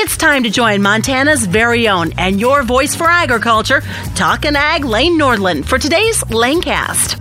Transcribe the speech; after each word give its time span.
It's 0.00 0.16
time 0.16 0.44
to 0.44 0.50
join 0.50 0.80
Montana's 0.80 1.44
very 1.44 1.88
own 1.88 2.12
and 2.18 2.38
your 2.38 2.62
voice 2.62 2.94
for 2.94 3.08
agriculture, 3.08 3.82
Talkin' 4.14 4.54
Ag 4.54 4.84
Lane 4.84 5.18
Nordlund, 5.18 5.64
for 5.64 5.76
today's 5.76 6.22
Lanecast. 6.22 7.18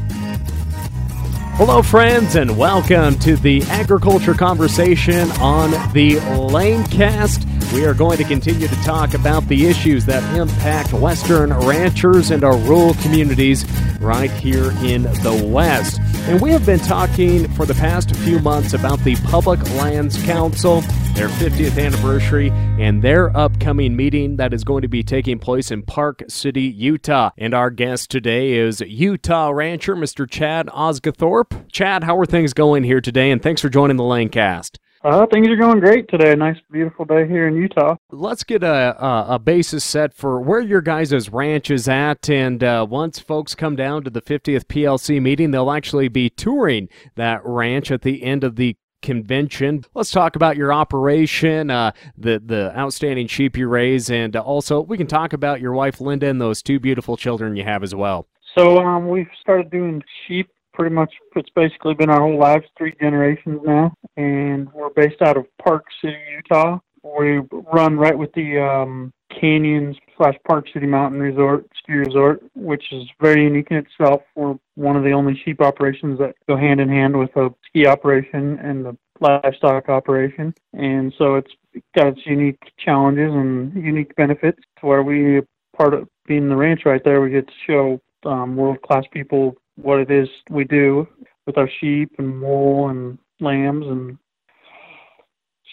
Hello, 1.55 1.81
friends, 1.81 2.35
and 2.35 2.55
welcome 2.55 3.17
to 3.17 3.35
the 3.35 3.63
agriculture 3.63 4.35
conversation 4.35 5.31
on 5.41 5.71
the 5.91 6.17
Lanecast. 6.51 7.73
We 7.73 7.83
are 7.83 7.95
going 7.95 8.19
to 8.19 8.23
continue 8.23 8.67
to 8.67 8.75
talk 8.83 9.15
about 9.15 9.47
the 9.47 9.65
issues 9.65 10.05
that 10.05 10.21
impact 10.37 10.93
Western 10.93 11.51
ranchers 11.53 12.29
and 12.29 12.43
our 12.43 12.55
rural 12.57 12.93
communities 13.01 13.65
right 13.99 14.29
here 14.29 14.71
in 14.83 15.01
the 15.01 15.49
West. 15.51 15.99
And 16.27 16.39
we 16.39 16.51
have 16.51 16.63
been 16.63 16.79
talking 16.79 17.51
for 17.53 17.65
the 17.65 17.73
past 17.73 18.15
few 18.17 18.37
months 18.37 18.75
about 18.75 18.99
the 18.99 19.15
Public 19.15 19.63
Lands 19.71 20.23
Council, 20.25 20.83
their 21.17 21.29
50th 21.29 21.83
anniversary, 21.83 22.51
and 22.51 23.01
their 23.01 23.35
upcoming 23.35 23.95
meeting 23.95 24.35
that 24.37 24.53
is 24.53 24.63
going 24.63 24.83
to 24.83 24.87
be 24.87 25.01
taking 25.01 25.39
place 25.39 25.71
in 25.71 25.81
Park 25.81 26.21
City, 26.27 26.61
Utah. 26.61 27.31
And 27.39 27.55
our 27.55 27.71
guest 27.71 28.11
today 28.11 28.53
is 28.53 28.81
Utah 28.81 29.49
rancher 29.49 29.95
Mr. 29.95 30.29
Chad 30.29 30.67
Osguthorpe. 30.67 31.71
Chad, 31.71 32.03
how 32.03 32.19
are 32.19 32.27
things 32.27 32.53
going 32.53 32.83
here 32.83 33.01
today? 33.01 33.31
And 33.31 33.41
thanks 33.41 33.61
for 33.61 33.69
joining 33.69 33.97
the 33.97 34.03
Lanecast. 34.03 34.77
Uh, 35.03 35.25
things 35.25 35.47
are 35.47 35.55
going 35.55 35.79
great 35.79 36.07
today. 36.07 36.35
Nice, 36.35 36.57
beautiful 36.71 37.03
day 37.03 37.27
here 37.27 37.47
in 37.47 37.55
Utah. 37.55 37.95
Let's 38.11 38.43
get 38.43 38.61
a, 38.61 39.03
a, 39.03 39.25
a 39.29 39.39
basis 39.39 39.83
set 39.83 40.13
for 40.13 40.39
where 40.39 40.59
your 40.59 40.81
guys' 40.81 41.31
ranch 41.31 41.71
is 41.71 41.87
at. 41.87 42.29
And 42.29 42.63
uh, 42.63 42.85
once 42.87 43.17
folks 43.17 43.55
come 43.55 43.75
down 43.75 44.03
to 44.03 44.11
the 44.11 44.21
50th 44.21 44.65
PLC 44.65 45.19
meeting, 45.19 45.49
they'll 45.49 45.71
actually 45.71 46.09
be 46.09 46.29
touring 46.29 46.89
that 47.15 47.41
ranch 47.43 47.89
at 47.89 48.03
the 48.03 48.21
end 48.21 48.43
of 48.43 48.55
the 48.55 48.77
convention. 49.01 49.83
Let's 49.93 50.11
talk 50.11 50.35
about 50.35 50.57
your 50.57 50.73
operation, 50.73 51.69
uh, 51.69 51.91
the 52.17 52.41
the 52.43 52.77
outstanding 52.77 53.27
sheep 53.27 53.57
you 53.57 53.67
raise, 53.67 54.09
and 54.09 54.35
also 54.35 54.81
we 54.81 54.97
can 54.97 55.07
talk 55.07 55.33
about 55.33 55.61
your 55.61 55.73
wife 55.73 56.01
Linda 56.01 56.27
and 56.27 56.41
those 56.41 56.61
two 56.61 56.79
beautiful 56.79 57.17
children 57.17 57.55
you 57.55 57.63
have 57.63 57.83
as 57.83 57.93
well. 57.93 58.27
So 58.57 58.79
um, 58.79 59.09
we've 59.09 59.29
started 59.39 59.69
doing 59.69 60.01
sheep 60.27 60.49
pretty 60.73 60.93
much 60.93 61.11
it's 61.35 61.49
basically 61.55 61.95
been 61.95 62.09
our 62.09 62.21
whole 62.21 62.39
lives, 62.39 62.65
three 62.77 62.93
generations 63.01 63.59
now, 63.65 63.91
and 64.15 64.71
we're 64.73 64.91
based 64.91 65.21
out 65.21 65.37
of 65.37 65.45
Park 65.63 65.85
City, 66.01 66.17
Utah. 66.35 66.79
We 67.03 67.41
run 67.73 67.97
right 67.97 68.17
with 68.17 68.31
the 68.33 68.59
um, 68.59 69.13
Canyons 69.29 69.97
slash 70.17 70.35
Park 70.47 70.67
City 70.73 70.87
Mountain 70.87 71.19
Resort 71.19 71.65
ski 71.77 71.93
resort, 71.93 72.41
which 72.55 72.91
is 72.91 73.03
very 73.21 73.43
unique 73.43 73.67
in 73.71 73.77
itself. 73.77 74.21
We're 74.35 74.55
one 74.75 74.95
of 74.95 75.03
the 75.03 75.11
only 75.11 75.39
sheep 75.43 75.61
operations 75.61 76.19
that 76.19 76.35
go 76.47 76.55
hand 76.55 76.79
in 76.79 76.89
hand 76.89 77.17
with 77.17 77.35
a 77.35 77.53
ski 77.67 77.87
operation 77.87 78.59
and 78.59 78.85
the 78.85 78.97
livestock 79.19 79.89
operation, 79.89 80.53
and 80.73 81.13
so 81.17 81.35
it's 81.35 81.51
got 81.95 82.07
its 82.07 82.21
unique 82.25 82.61
challenges 82.77 83.31
and 83.33 83.73
unique 83.73 84.15
benefits. 84.15 84.59
To 84.79 84.85
where 84.85 85.03
we 85.03 85.41
part 85.75 85.93
of 85.93 86.07
being 86.25 86.49
the 86.49 86.55
ranch 86.55 86.81
right 86.85 87.03
there, 87.03 87.21
we 87.21 87.29
get 87.29 87.47
to 87.47 87.53
show 87.65 88.01
um, 88.25 88.55
world 88.55 88.81
class 88.81 89.03
people 89.11 89.55
what 89.75 89.99
it 89.99 90.11
is 90.11 90.27
we 90.49 90.63
do 90.63 91.07
with 91.45 91.57
our 91.57 91.69
sheep 91.79 92.11
and 92.17 92.41
wool 92.41 92.89
and 92.89 93.17
lambs 93.39 93.85
and 93.87 94.17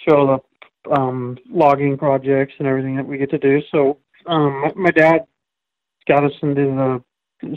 show 0.07 0.27
the 0.27 0.39
um, 0.91 1.39
logging 1.49 1.97
projects 1.97 2.55
and 2.59 2.69
everything 2.69 2.97
that 2.97 3.07
we 3.07 3.19
get 3.19 3.31
to 3.31 3.39
do. 3.39 3.61
So 3.71 3.99
um, 4.27 4.73
my, 4.77 4.91
dad 4.91 5.27
got 6.07 6.25
us 6.25 6.33
into 6.43 7.03
the 7.43 7.57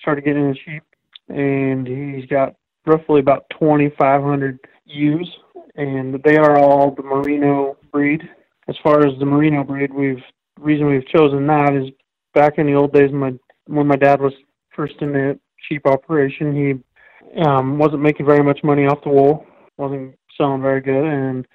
started 0.00 0.24
getting 0.24 0.48
into 0.48 0.60
sheep, 0.64 0.82
and 1.28 1.86
he's 1.86 2.26
got 2.26 2.54
roughly 2.86 3.20
about 3.20 3.44
2,500 3.58 4.58
ewes, 4.86 5.30
and 5.76 6.20
they 6.24 6.36
are 6.36 6.58
all 6.58 6.94
the 6.94 7.02
merino 7.02 7.76
breed. 7.92 8.22
As 8.68 8.76
far 8.82 9.06
as 9.06 9.18
the 9.18 9.26
merino 9.26 9.64
breed, 9.64 9.92
we've 9.92 10.22
reason 10.58 10.86
we've 10.86 11.06
chosen 11.06 11.46
that 11.46 11.74
is 11.74 11.90
back 12.34 12.58
in 12.58 12.66
the 12.66 12.74
old 12.74 12.92
days, 12.92 13.12
my 13.12 13.32
when 13.66 13.86
my 13.86 13.96
dad 13.96 14.20
was 14.20 14.32
first 14.74 14.94
in 15.00 15.12
the 15.12 15.38
sheep 15.68 15.86
operation. 15.86 16.54
He 16.54 17.42
um, 17.46 17.78
wasn't 17.78 18.02
making 18.02 18.26
very 18.26 18.42
much 18.42 18.60
money 18.64 18.86
off 18.86 19.02
the 19.04 19.10
wool, 19.10 19.46
wasn't 19.76 20.18
selling 20.36 20.62
very 20.62 20.80
good, 20.80 21.04
and 21.04 21.46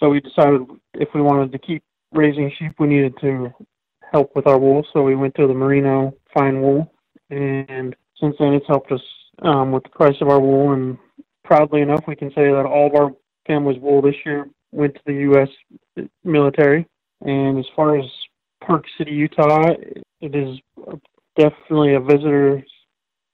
so 0.00 0.08
we 0.08 0.20
decided 0.20 0.62
if 0.94 1.10
we 1.14 1.20
wanted 1.20 1.52
to 1.52 1.58
keep 1.58 1.84
raising 2.12 2.50
sheep, 2.58 2.72
we 2.78 2.88
needed 2.88 3.14
to 3.20 3.52
help 4.10 4.34
with 4.34 4.46
our 4.46 4.58
wool. 4.58 4.84
So 4.92 5.02
we 5.02 5.14
went 5.14 5.34
to 5.36 5.46
the 5.46 5.54
merino 5.54 6.14
fine 6.34 6.60
wool, 6.60 6.92
and 7.28 7.94
since 8.20 8.34
then 8.38 8.54
it's 8.54 8.66
helped 8.66 8.90
us 8.90 9.02
um, 9.42 9.72
with 9.72 9.84
the 9.84 9.90
price 9.90 10.16
of 10.20 10.28
our 10.28 10.40
wool. 10.40 10.72
And 10.72 10.98
proudly 11.44 11.82
enough, 11.82 12.04
we 12.08 12.16
can 12.16 12.30
say 12.30 12.50
that 12.50 12.66
all 12.66 12.86
of 12.86 12.94
our 12.94 13.10
family's 13.46 13.80
wool 13.80 14.02
this 14.02 14.14
year 14.24 14.48
went 14.72 14.94
to 14.94 15.00
the 15.06 15.12
U.S. 15.12 15.48
military. 16.24 16.86
And 17.22 17.58
as 17.58 17.66
far 17.76 17.98
as 17.98 18.06
Park 18.66 18.84
City, 18.96 19.12
Utah, 19.12 19.72
it 20.20 20.34
is 20.34 20.58
definitely 21.36 21.94
a 21.94 22.00
visitor 22.00 22.64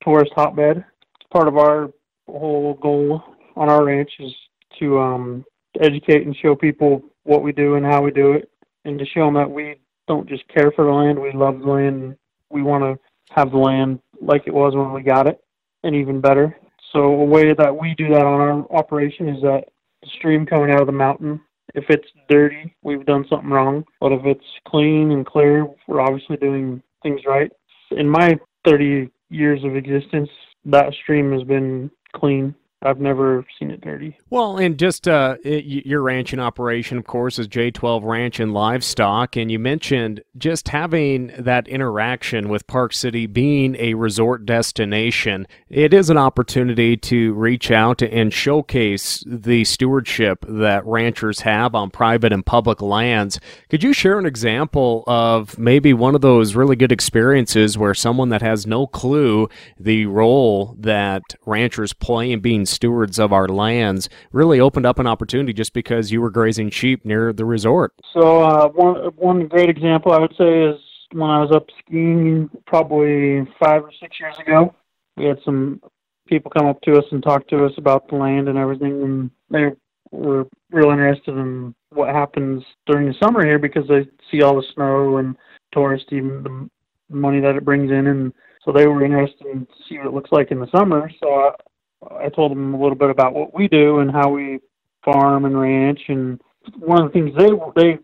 tourist 0.02 0.32
hotbed. 0.34 0.84
Part 1.32 1.48
of 1.48 1.56
our 1.56 1.90
whole 2.26 2.74
goal 2.74 3.22
on 3.54 3.68
our 3.68 3.84
ranch 3.84 4.10
is 4.18 4.32
to 4.80 4.98
um, 4.98 5.44
educate 5.80 6.26
and 6.26 6.36
show 6.36 6.54
people 6.54 7.02
what 7.24 7.42
we 7.42 7.52
do 7.52 7.74
and 7.74 7.84
how 7.84 8.02
we 8.02 8.10
do 8.10 8.32
it, 8.32 8.50
and 8.84 8.98
to 8.98 9.06
show 9.06 9.24
them 9.24 9.34
that 9.34 9.50
we 9.50 9.76
don't 10.08 10.28
just 10.28 10.46
care 10.48 10.70
for 10.72 10.84
the 10.84 10.90
land, 10.90 11.18
we 11.18 11.32
love 11.32 11.58
the 11.58 11.66
land. 11.66 12.16
We 12.50 12.62
want 12.62 12.84
to 12.84 13.34
have 13.34 13.50
the 13.50 13.58
land 13.58 14.00
like 14.20 14.44
it 14.46 14.54
was 14.54 14.74
when 14.74 14.92
we 14.92 15.02
got 15.02 15.26
it, 15.26 15.42
and 15.82 15.94
even 15.94 16.20
better. 16.20 16.56
So 16.92 17.00
a 17.00 17.24
way 17.24 17.52
that 17.52 17.76
we 17.76 17.94
do 17.96 18.08
that 18.10 18.24
on 18.24 18.40
our 18.40 18.72
operation 18.72 19.28
is 19.28 19.42
that 19.42 19.64
the 20.02 20.08
stream 20.16 20.46
coming 20.46 20.70
out 20.70 20.80
of 20.80 20.86
the 20.86 20.92
mountain, 20.92 21.40
if 21.74 21.84
it's 21.88 22.08
dirty, 22.28 22.74
we've 22.82 23.04
done 23.04 23.26
something 23.28 23.50
wrong. 23.50 23.84
But 24.00 24.12
if 24.12 24.24
it's 24.24 24.44
clean 24.66 25.10
and 25.10 25.26
clear, 25.26 25.66
we're 25.88 26.00
obviously 26.00 26.36
doing 26.36 26.82
things 27.02 27.22
right. 27.26 27.50
In 27.90 28.08
my 28.08 28.38
30 28.64 29.10
years 29.30 29.64
of 29.64 29.76
existence, 29.76 30.30
that 30.64 30.92
stream 31.02 31.32
has 31.32 31.42
been 31.42 31.90
clean. 32.14 32.54
I've 32.86 33.00
never 33.00 33.44
seen 33.58 33.72
it 33.72 33.80
dirty. 33.80 34.16
Well, 34.30 34.58
and 34.58 34.78
just 34.78 35.08
uh, 35.08 35.36
it, 35.42 35.64
your 35.64 36.02
ranching 36.02 36.38
operation, 36.38 36.98
of 36.98 37.04
course, 37.04 37.36
is 37.38 37.48
J12 37.48 38.04
Ranch 38.04 38.38
and 38.38 38.54
Livestock. 38.54 39.36
And 39.36 39.50
you 39.50 39.58
mentioned 39.58 40.22
just 40.38 40.68
having 40.68 41.32
that 41.36 41.66
interaction 41.66 42.48
with 42.48 42.68
Park 42.68 42.92
City 42.92 43.26
being 43.26 43.74
a 43.76 43.94
resort 43.94 44.46
destination. 44.46 45.48
It 45.68 45.92
is 45.92 46.10
an 46.10 46.16
opportunity 46.16 46.96
to 46.98 47.34
reach 47.34 47.72
out 47.72 48.02
and 48.02 48.32
showcase 48.32 49.24
the 49.26 49.64
stewardship 49.64 50.44
that 50.48 50.86
ranchers 50.86 51.40
have 51.40 51.74
on 51.74 51.90
private 51.90 52.32
and 52.32 52.46
public 52.46 52.80
lands. 52.80 53.40
Could 53.68 53.82
you 53.82 53.92
share 53.92 54.18
an 54.18 54.26
example 54.26 55.02
of 55.08 55.58
maybe 55.58 55.92
one 55.92 56.14
of 56.14 56.20
those 56.20 56.54
really 56.54 56.76
good 56.76 56.92
experiences 56.92 57.76
where 57.76 57.94
someone 57.94 58.28
that 58.28 58.42
has 58.42 58.64
no 58.64 58.86
clue 58.86 59.48
the 59.76 60.06
role 60.06 60.76
that 60.78 61.22
ranchers 61.44 61.92
play 61.92 62.30
in 62.30 62.38
being 62.38 62.64
stewards 62.76 63.18
of 63.18 63.32
our 63.32 63.48
lands 63.48 64.08
really 64.32 64.60
opened 64.60 64.86
up 64.86 64.98
an 64.98 65.06
opportunity 65.06 65.52
just 65.52 65.72
because 65.72 66.12
you 66.12 66.20
were 66.20 66.30
grazing 66.30 66.70
sheep 66.70 67.04
near 67.04 67.32
the 67.32 67.44
resort. 67.44 67.92
So 68.12 68.42
uh, 68.42 68.68
one 68.68 68.96
one 69.16 69.48
great 69.48 69.68
example 69.68 70.12
I 70.12 70.20
would 70.20 70.34
say 70.38 70.64
is 70.64 70.80
when 71.12 71.30
I 71.30 71.40
was 71.40 71.50
up 71.52 71.66
skiing 71.80 72.48
probably 72.66 73.46
five 73.60 73.82
or 73.82 73.92
six 74.00 74.18
years 74.20 74.36
ago. 74.38 74.74
We 75.16 75.24
had 75.24 75.38
some 75.44 75.80
people 76.26 76.50
come 76.50 76.66
up 76.66 76.80
to 76.82 76.98
us 76.98 77.04
and 77.10 77.22
talk 77.22 77.48
to 77.48 77.64
us 77.64 77.72
about 77.78 78.08
the 78.08 78.16
land 78.16 78.48
and 78.48 78.58
everything, 78.58 79.02
and 79.02 79.30
they 79.50 79.76
were 80.10 80.46
real 80.70 80.90
interested 80.90 81.36
in 81.36 81.74
what 81.90 82.14
happens 82.14 82.62
during 82.86 83.08
the 83.08 83.14
summer 83.22 83.44
here 83.44 83.58
because 83.58 83.86
they 83.88 84.06
see 84.30 84.42
all 84.42 84.56
the 84.56 84.66
snow 84.74 85.16
and 85.18 85.36
tourists, 85.72 86.08
even 86.12 86.42
the 86.42 86.68
money 87.14 87.40
that 87.40 87.56
it 87.56 87.64
brings 87.64 87.90
in, 87.90 88.08
and 88.08 88.32
so 88.64 88.72
they 88.72 88.86
were 88.86 89.04
interested 89.04 89.46
in 89.46 89.66
see 89.88 89.96
what 89.98 90.08
it 90.08 90.14
looks 90.14 90.32
like 90.32 90.50
in 90.50 90.60
the 90.60 90.70
summer. 90.76 91.10
So 91.22 91.52
I, 92.02 92.28
told 92.28 92.52
them 92.52 92.74
a 92.74 92.80
little 92.80 92.96
bit 92.96 93.10
about 93.10 93.34
what 93.34 93.54
we 93.54 93.68
do 93.68 94.00
and 94.00 94.10
how 94.10 94.30
we 94.30 94.60
farm 95.04 95.44
and 95.44 95.58
ranch. 95.58 96.00
And 96.08 96.40
one 96.78 97.02
of 97.02 97.12
the 97.12 97.12
things 97.12 97.32
they 97.36 97.50
they 97.80 97.98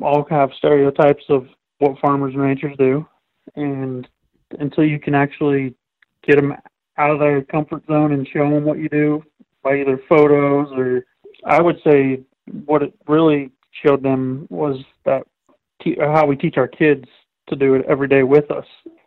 all 0.00 0.26
have 0.30 0.50
stereotypes 0.58 1.24
of 1.28 1.46
what 1.78 1.98
farmers 2.00 2.34
and 2.34 2.42
ranchers 2.42 2.76
do, 2.78 3.06
and 3.56 4.08
until 4.58 4.84
you 4.84 4.98
can 4.98 5.14
actually 5.14 5.74
get 6.26 6.36
them 6.36 6.54
out 6.96 7.10
of 7.10 7.18
their 7.18 7.42
comfort 7.42 7.84
zone 7.86 8.12
and 8.12 8.26
show 8.28 8.48
them 8.48 8.64
what 8.64 8.78
you 8.78 8.88
do 8.88 9.22
by 9.62 9.80
either 9.80 10.00
photos 10.08 10.68
or 10.72 11.04
I 11.44 11.60
would 11.60 11.80
say 11.84 12.22
what 12.66 12.82
it 12.82 12.94
really 13.08 13.50
showed 13.84 14.02
them 14.02 14.46
was 14.50 14.78
that 15.04 15.26
te- 15.82 15.98
how 15.98 16.26
we 16.26 16.36
teach 16.36 16.56
our 16.56 16.68
kids 16.68 17.04
to 17.48 17.56
do 17.56 17.74
it 17.74 17.84
every 17.88 18.08
day 18.08 18.22
with 18.22 18.50
us. 18.50 18.66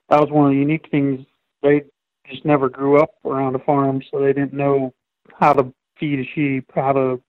That 0.10 0.20
was 0.20 0.30
one 0.30 0.48
of 0.48 0.52
the 0.52 0.60
unique 0.60 0.88
things 0.92 1.26
they 1.64 1.84
just 2.30 2.46
never 2.46 2.70
grew 2.70 2.98
up 3.02 3.12
around 3.26 3.56
a 3.56 3.60
farm, 3.60 4.02
so 4.10 4.20
they 4.20 4.34
didn't 4.34 4.54
know 4.54 4.94
how 5.40 5.54
to 5.54 5.74
feed 6.00 6.20
a 6.20 6.26
sheep, 6.34 6.70
how 6.74 6.94
to 6.94 7.22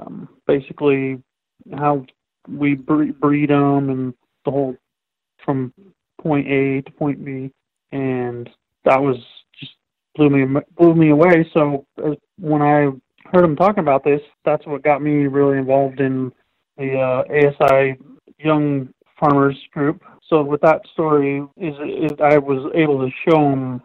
um, 0.00 0.28
basically 0.46 1.22
how 1.76 2.04
we 2.48 2.74
breed 2.74 3.50
them, 3.50 3.90
and 3.90 4.14
the 4.44 4.50
whole 4.50 4.76
from 5.44 5.72
point 6.20 6.46
A 6.48 6.82
to 6.82 6.90
point 6.92 7.24
B, 7.24 7.50
and 7.92 8.48
that 8.84 9.00
was 9.00 9.16
just 9.58 9.72
blew 10.14 10.30
me 10.30 10.60
blew 10.76 10.94
me 10.94 11.10
away. 11.10 11.48
So 11.52 11.86
uh, 12.02 12.14
when 12.38 12.62
I 12.62 12.90
heard 13.32 13.44
them 13.44 13.56
talking 13.56 13.80
about 13.80 14.04
this, 14.04 14.20
that's 14.44 14.66
what 14.66 14.82
got 14.82 15.02
me 15.02 15.26
really 15.26 15.58
involved 15.58 16.00
in 16.00 16.32
the 16.76 16.98
uh, 16.98 17.22
ASI 17.32 17.98
Young 18.38 18.88
Farmers 19.18 19.56
Group. 19.72 20.02
So 20.28 20.42
with 20.42 20.60
that 20.62 20.82
story, 20.92 21.38
is, 21.56 21.74
is 21.78 22.12
I 22.22 22.38
was 22.38 22.70
able 22.74 22.98
to 22.98 23.10
show 23.28 23.50
them 23.50 23.82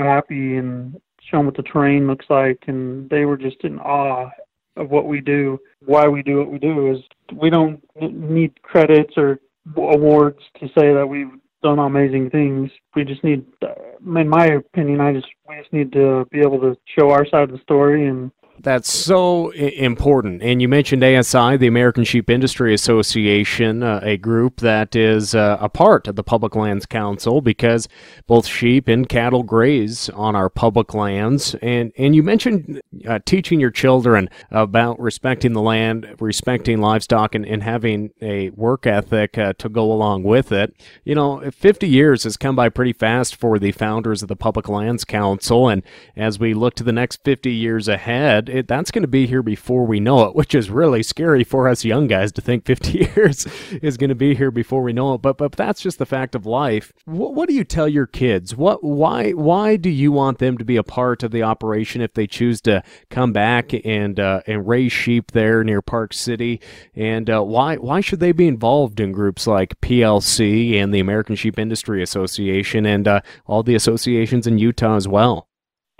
happy 0.00 0.56
and 0.56 1.00
show 1.20 1.38
them 1.38 1.46
what 1.46 1.56
the 1.56 1.62
terrain 1.62 2.06
looks 2.06 2.26
like, 2.28 2.64
and 2.66 3.08
they 3.10 3.24
were 3.24 3.36
just 3.36 3.62
in 3.64 3.78
awe 3.78 4.30
of 4.76 4.90
what 4.90 5.06
we 5.06 5.20
do. 5.20 5.58
Why 5.84 6.08
we 6.08 6.22
do 6.22 6.38
what 6.38 6.50
we 6.50 6.58
do 6.58 6.92
is 6.92 6.98
we 7.34 7.50
don't 7.50 7.80
need 8.00 8.60
credits 8.62 9.14
or 9.16 9.40
awards 9.76 10.40
to 10.60 10.66
say 10.68 10.92
that 10.92 11.06
we've 11.06 11.32
done 11.62 11.78
amazing 11.78 12.30
things. 12.30 12.70
We 12.96 13.04
just 13.04 13.22
need, 13.22 13.44
in 13.62 14.28
my 14.28 14.46
opinion, 14.46 15.00
I 15.00 15.12
just 15.12 15.28
we 15.48 15.56
just 15.58 15.72
need 15.72 15.92
to 15.92 16.26
be 16.30 16.40
able 16.40 16.60
to 16.60 16.76
show 16.98 17.10
our 17.10 17.26
side 17.26 17.44
of 17.44 17.52
the 17.52 17.62
story 17.62 18.08
and 18.08 18.30
that's 18.60 18.92
so 18.92 19.50
important. 19.50 20.42
And 20.42 20.62
you 20.62 20.68
mentioned 20.68 21.02
ASI, 21.02 21.56
the 21.56 21.66
American 21.66 22.04
Sheep 22.04 22.30
Industry 22.30 22.72
Association, 22.72 23.82
uh, 23.82 24.00
a 24.02 24.16
group 24.16 24.60
that 24.60 24.94
is 24.94 25.34
uh, 25.34 25.56
a 25.60 25.68
part 25.68 26.06
of 26.06 26.16
the 26.16 26.22
Public 26.22 26.54
Lands 26.54 26.86
Council 26.86 27.40
because 27.40 27.88
both 28.26 28.46
sheep 28.46 28.88
and 28.88 29.08
cattle 29.08 29.42
graze 29.42 30.08
on 30.10 30.36
our 30.36 30.48
public 30.48 30.94
lands. 30.94 31.56
And 31.62 31.92
and 31.98 32.14
you 32.14 32.22
mentioned 32.22 32.80
uh, 33.06 33.18
teaching 33.24 33.58
your 33.58 33.70
children 33.70 34.28
about 34.50 35.00
respecting 35.00 35.54
the 35.54 35.62
land, 35.62 36.14
respecting 36.20 36.80
livestock, 36.80 37.34
and, 37.34 37.44
and 37.44 37.62
having 37.62 38.10
a 38.20 38.50
work 38.50 38.86
ethic 38.86 39.36
uh, 39.38 39.54
to 39.54 39.68
go 39.68 39.90
along 39.90 40.22
with 40.22 40.52
it. 40.52 40.74
You 41.04 41.14
know, 41.14 41.50
50 41.50 41.88
years 41.88 42.24
has 42.24 42.36
come 42.36 42.54
by 42.54 42.68
pretty 42.68 42.92
fast 42.92 43.34
for 43.34 43.58
the 43.58 43.72
founders 43.72 44.22
of 44.22 44.28
the 44.28 44.36
Public 44.36 44.68
Lands 44.68 45.04
Council. 45.04 45.68
And 45.68 45.82
as 46.16 46.38
we 46.38 46.54
look 46.54 46.74
to 46.74 46.84
the 46.84 46.92
next 46.92 47.24
50 47.24 47.52
years 47.52 47.88
ahead, 47.88 48.51
it, 48.52 48.68
that's 48.68 48.90
going 48.90 49.02
to 49.02 49.08
be 49.08 49.26
here 49.26 49.42
before 49.42 49.86
we 49.86 49.98
know 49.98 50.24
it, 50.26 50.36
which 50.36 50.54
is 50.54 50.70
really 50.70 51.02
scary 51.02 51.44
for 51.44 51.68
us 51.68 51.84
young 51.84 52.06
guys 52.06 52.32
to 52.32 52.40
think 52.40 52.64
50 52.64 53.10
years 53.16 53.46
is 53.82 53.96
going 53.96 54.10
to 54.10 54.14
be 54.14 54.34
here 54.34 54.50
before 54.50 54.82
we 54.82 54.92
know 54.92 55.14
it. 55.14 55.22
But 55.22 55.38
but 55.38 55.52
that's 55.52 55.80
just 55.80 55.98
the 55.98 56.06
fact 56.06 56.34
of 56.34 56.46
life. 56.46 56.92
What, 57.04 57.34
what 57.34 57.48
do 57.48 57.54
you 57.54 57.64
tell 57.64 57.88
your 57.88 58.06
kids? 58.06 58.54
What 58.54 58.84
why 58.84 59.32
why 59.32 59.76
do 59.76 59.90
you 59.90 60.12
want 60.12 60.38
them 60.38 60.58
to 60.58 60.64
be 60.64 60.76
a 60.76 60.82
part 60.82 61.22
of 61.22 61.30
the 61.30 61.42
operation 61.42 62.00
if 62.00 62.14
they 62.14 62.26
choose 62.26 62.60
to 62.62 62.82
come 63.10 63.32
back 63.32 63.72
and 63.84 64.20
uh, 64.20 64.42
and 64.46 64.68
raise 64.68 64.92
sheep 64.92 65.32
there 65.32 65.64
near 65.64 65.82
Park 65.82 66.12
City? 66.12 66.60
And 66.94 67.30
uh, 67.30 67.42
why 67.42 67.76
why 67.76 68.00
should 68.00 68.20
they 68.20 68.32
be 68.32 68.48
involved 68.48 69.00
in 69.00 69.12
groups 69.12 69.46
like 69.46 69.80
PLC 69.80 70.76
and 70.76 70.92
the 70.92 71.00
American 71.00 71.36
Sheep 71.36 71.58
Industry 71.58 72.02
Association 72.02 72.86
and 72.86 73.08
uh, 73.08 73.20
all 73.46 73.62
the 73.62 73.74
associations 73.74 74.46
in 74.46 74.58
Utah 74.58 74.96
as 74.96 75.08
well? 75.08 75.48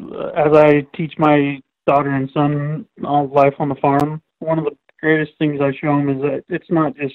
As 0.01 0.53
I 0.55 0.87
teach 0.95 1.15
my 1.19 1.61
daughter 1.87 2.11
and 2.11 2.31
son 2.33 2.87
all 3.05 3.29
life 3.29 3.55
on 3.59 3.69
the 3.69 3.75
farm. 3.77 4.23
One 4.39 4.59
of 4.59 4.65
the 4.65 4.77
greatest 5.01 5.33
things 5.39 5.61
I 5.61 5.73
show 5.73 5.97
them 5.97 6.09
is 6.09 6.23
that 6.23 6.45
it's 6.49 6.71
not 6.71 6.97
just 6.97 7.15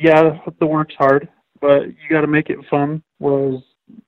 yeah 0.00 0.38
the 0.58 0.66
work's 0.66 0.94
hard, 0.96 1.28
but 1.60 1.86
you 1.86 2.08
got 2.10 2.22
to 2.22 2.26
make 2.26 2.50
it 2.50 2.58
fun. 2.70 3.02
Whereas 3.18 3.62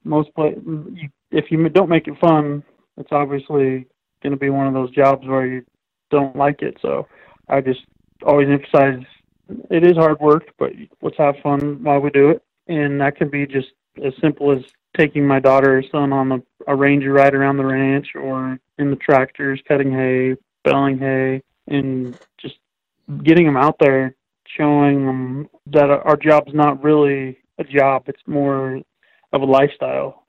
most 0.05 0.35
play, 0.35 0.57
you, 0.65 1.09
if 1.31 1.51
you 1.51 1.69
don't 1.69 1.89
make 1.89 2.07
it 2.07 2.19
fun, 2.21 2.63
it's 2.97 3.13
obviously 3.13 3.87
going 4.23 4.33
to 4.33 4.39
be 4.39 4.51
one 4.51 4.67
of 4.67 4.75
those 4.75 4.91
jobs 4.91 5.27
where 5.27 5.47
you 5.47 5.65
don't 6.11 6.37
like 6.37 6.63
it. 6.63 6.77
So 6.81 7.07
I 7.49 7.61
just 7.61 7.81
always 8.25 8.49
emphasize 8.49 9.05
it 9.71 9.85
is 9.85 9.97
hard 9.97 10.21
work, 10.21 10.45
but 10.59 10.73
let's 11.03 11.19
have 11.19 11.37
fun 11.43 11.83
while 11.83 12.01
we 12.01 12.11
do 12.11 12.31
it. 12.31 12.43
And 12.67 13.01
that 13.01 13.17
can 13.17 13.29
be 13.29 13.47
just 13.47 13.69
as 14.05 14.15
simple 14.21 14.51
as 14.53 14.65
taking 14.97 15.27
my 15.27 15.41
daughter 15.41 15.79
or 15.79 15.83
son 15.91 16.13
on 16.13 16.33
a, 16.33 16.43
a 16.69 16.77
ranger 16.77 17.13
ride 17.13 17.35
around 17.35 17.57
the 17.57 17.65
ranch 17.65 18.09
or 18.15 18.59
in 18.79 18.91
the 18.91 18.97
tractors, 18.97 19.61
cutting 19.67 19.93
hay, 19.93 20.37
baling 20.65 20.99
hay, 20.99 21.43
and 21.69 22.19
just 22.39 22.57
getting 23.23 23.47
them 23.47 23.57
out 23.57 23.77
there, 23.79 24.15
showing 24.47 25.07
them 25.07 25.49
that 25.67 25.91
our 25.91 26.17
job's 26.17 26.55
not 26.55 26.83
really 26.83 27.39
a 27.59 27.65
job, 27.65 28.05
it's 28.07 28.23
more 28.27 28.81
of 29.33 29.43
a 29.43 29.45
lifestyle. 29.45 30.25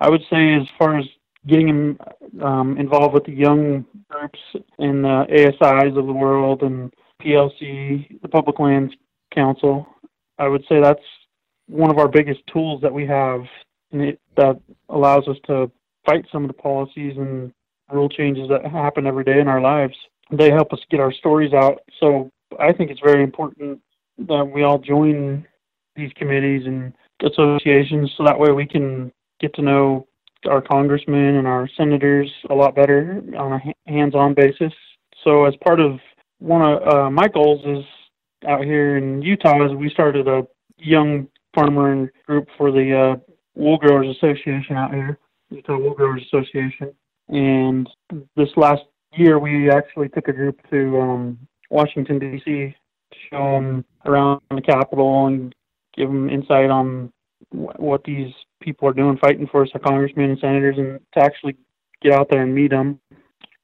I 0.00 0.08
would 0.08 0.22
say, 0.30 0.54
as 0.54 0.66
far 0.78 0.98
as 0.98 1.04
getting 1.46 1.66
them 1.66 1.98
um, 2.42 2.78
involved 2.78 3.14
with 3.14 3.24
the 3.24 3.32
young 3.32 3.84
groups 4.08 4.38
and 4.78 5.04
the 5.04 5.26
ASIs 5.30 5.96
of 5.96 6.06
the 6.06 6.12
world 6.12 6.62
and 6.62 6.92
PLC, 7.22 8.20
the 8.22 8.28
Public 8.28 8.58
Lands 8.58 8.94
Council, 9.34 9.86
I 10.38 10.48
would 10.48 10.64
say 10.68 10.80
that's 10.80 11.00
one 11.68 11.90
of 11.90 11.98
our 11.98 12.08
biggest 12.08 12.40
tools 12.52 12.80
that 12.82 12.92
we 12.92 13.06
have 13.06 13.42
and 13.92 14.02
it, 14.02 14.20
that 14.36 14.60
allows 14.88 15.26
us 15.28 15.36
to 15.46 15.70
fight 16.06 16.24
some 16.32 16.44
of 16.44 16.48
the 16.48 16.54
policies 16.54 17.14
and 17.16 17.52
rule 17.92 18.08
changes 18.08 18.48
that 18.48 18.64
happen 18.64 19.06
every 19.06 19.24
day 19.24 19.40
in 19.40 19.48
our 19.48 19.60
lives. 19.60 19.94
They 20.30 20.50
help 20.50 20.72
us 20.72 20.80
get 20.90 21.00
our 21.00 21.12
stories 21.12 21.52
out. 21.52 21.80
So 21.98 22.30
I 22.58 22.72
think 22.72 22.90
it's 22.90 23.00
very 23.00 23.22
important 23.22 23.80
that 24.18 24.44
we 24.44 24.62
all 24.62 24.78
join 24.78 25.46
these 25.96 26.12
committees 26.16 26.66
and 26.66 26.92
associations 27.22 28.12
so 28.16 28.24
that 28.24 28.38
way 28.38 28.52
we 28.52 28.66
can 28.66 29.12
get 29.40 29.54
to 29.54 29.62
know 29.62 30.06
our 30.48 30.62
congressmen 30.62 31.36
and 31.36 31.46
our 31.46 31.68
senators 31.76 32.30
a 32.48 32.54
lot 32.54 32.74
better 32.74 33.22
on 33.36 33.52
a 33.52 33.90
hands-on 33.90 34.34
basis. 34.34 34.72
So 35.24 35.44
as 35.44 35.54
part 35.64 35.80
of 35.80 35.98
one 36.38 36.62
of 36.62 36.88
uh, 36.88 37.10
my 37.10 37.28
goals 37.28 37.60
is 37.66 37.84
out 38.48 38.64
here 38.64 38.96
in 38.96 39.20
Utah 39.20 39.66
is 39.66 39.74
we 39.74 39.90
started 39.90 40.26
a 40.28 40.46
young 40.78 41.28
farmer 41.54 42.10
group 42.26 42.48
for 42.56 42.70
the 42.70 42.96
uh, 42.96 43.29
Wool 43.54 43.78
Growers 43.78 44.16
Association 44.16 44.76
out 44.76 44.92
here, 44.92 45.18
Utah 45.50 45.78
Wool 45.78 45.94
Growers 45.94 46.22
Association. 46.26 46.92
And 47.28 47.88
this 48.36 48.48
last 48.56 48.82
year, 49.14 49.38
we 49.38 49.70
actually 49.70 50.08
took 50.08 50.28
a 50.28 50.32
group 50.32 50.58
to 50.70 51.00
um, 51.00 51.38
Washington, 51.70 52.18
D.C. 52.18 52.44
to 52.44 53.18
show 53.30 53.52
them 53.52 53.84
around 54.06 54.40
the 54.50 54.62
Capitol 54.62 55.26
and 55.26 55.54
give 55.96 56.08
them 56.08 56.28
insight 56.28 56.70
on 56.70 57.12
what 57.50 58.04
these 58.04 58.32
people 58.60 58.88
are 58.88 58.92
doing, 58.92 59.18
fighting 59.18 59.48
for 59.50 59.62
us, 59.62 59.70
our 59.74 59.80
congressmen 59.80 60.30
and 60.30 60.38
senators, 60.40 60.76
and 60.78 61.00
to 61.14 61.20
actually 61.20 61.56
get 62.02 62.12
out 62.12 62.28
there 62.30 62.42
and 62.42 62.54
meet 62.54 62.70
them 62.70 63.00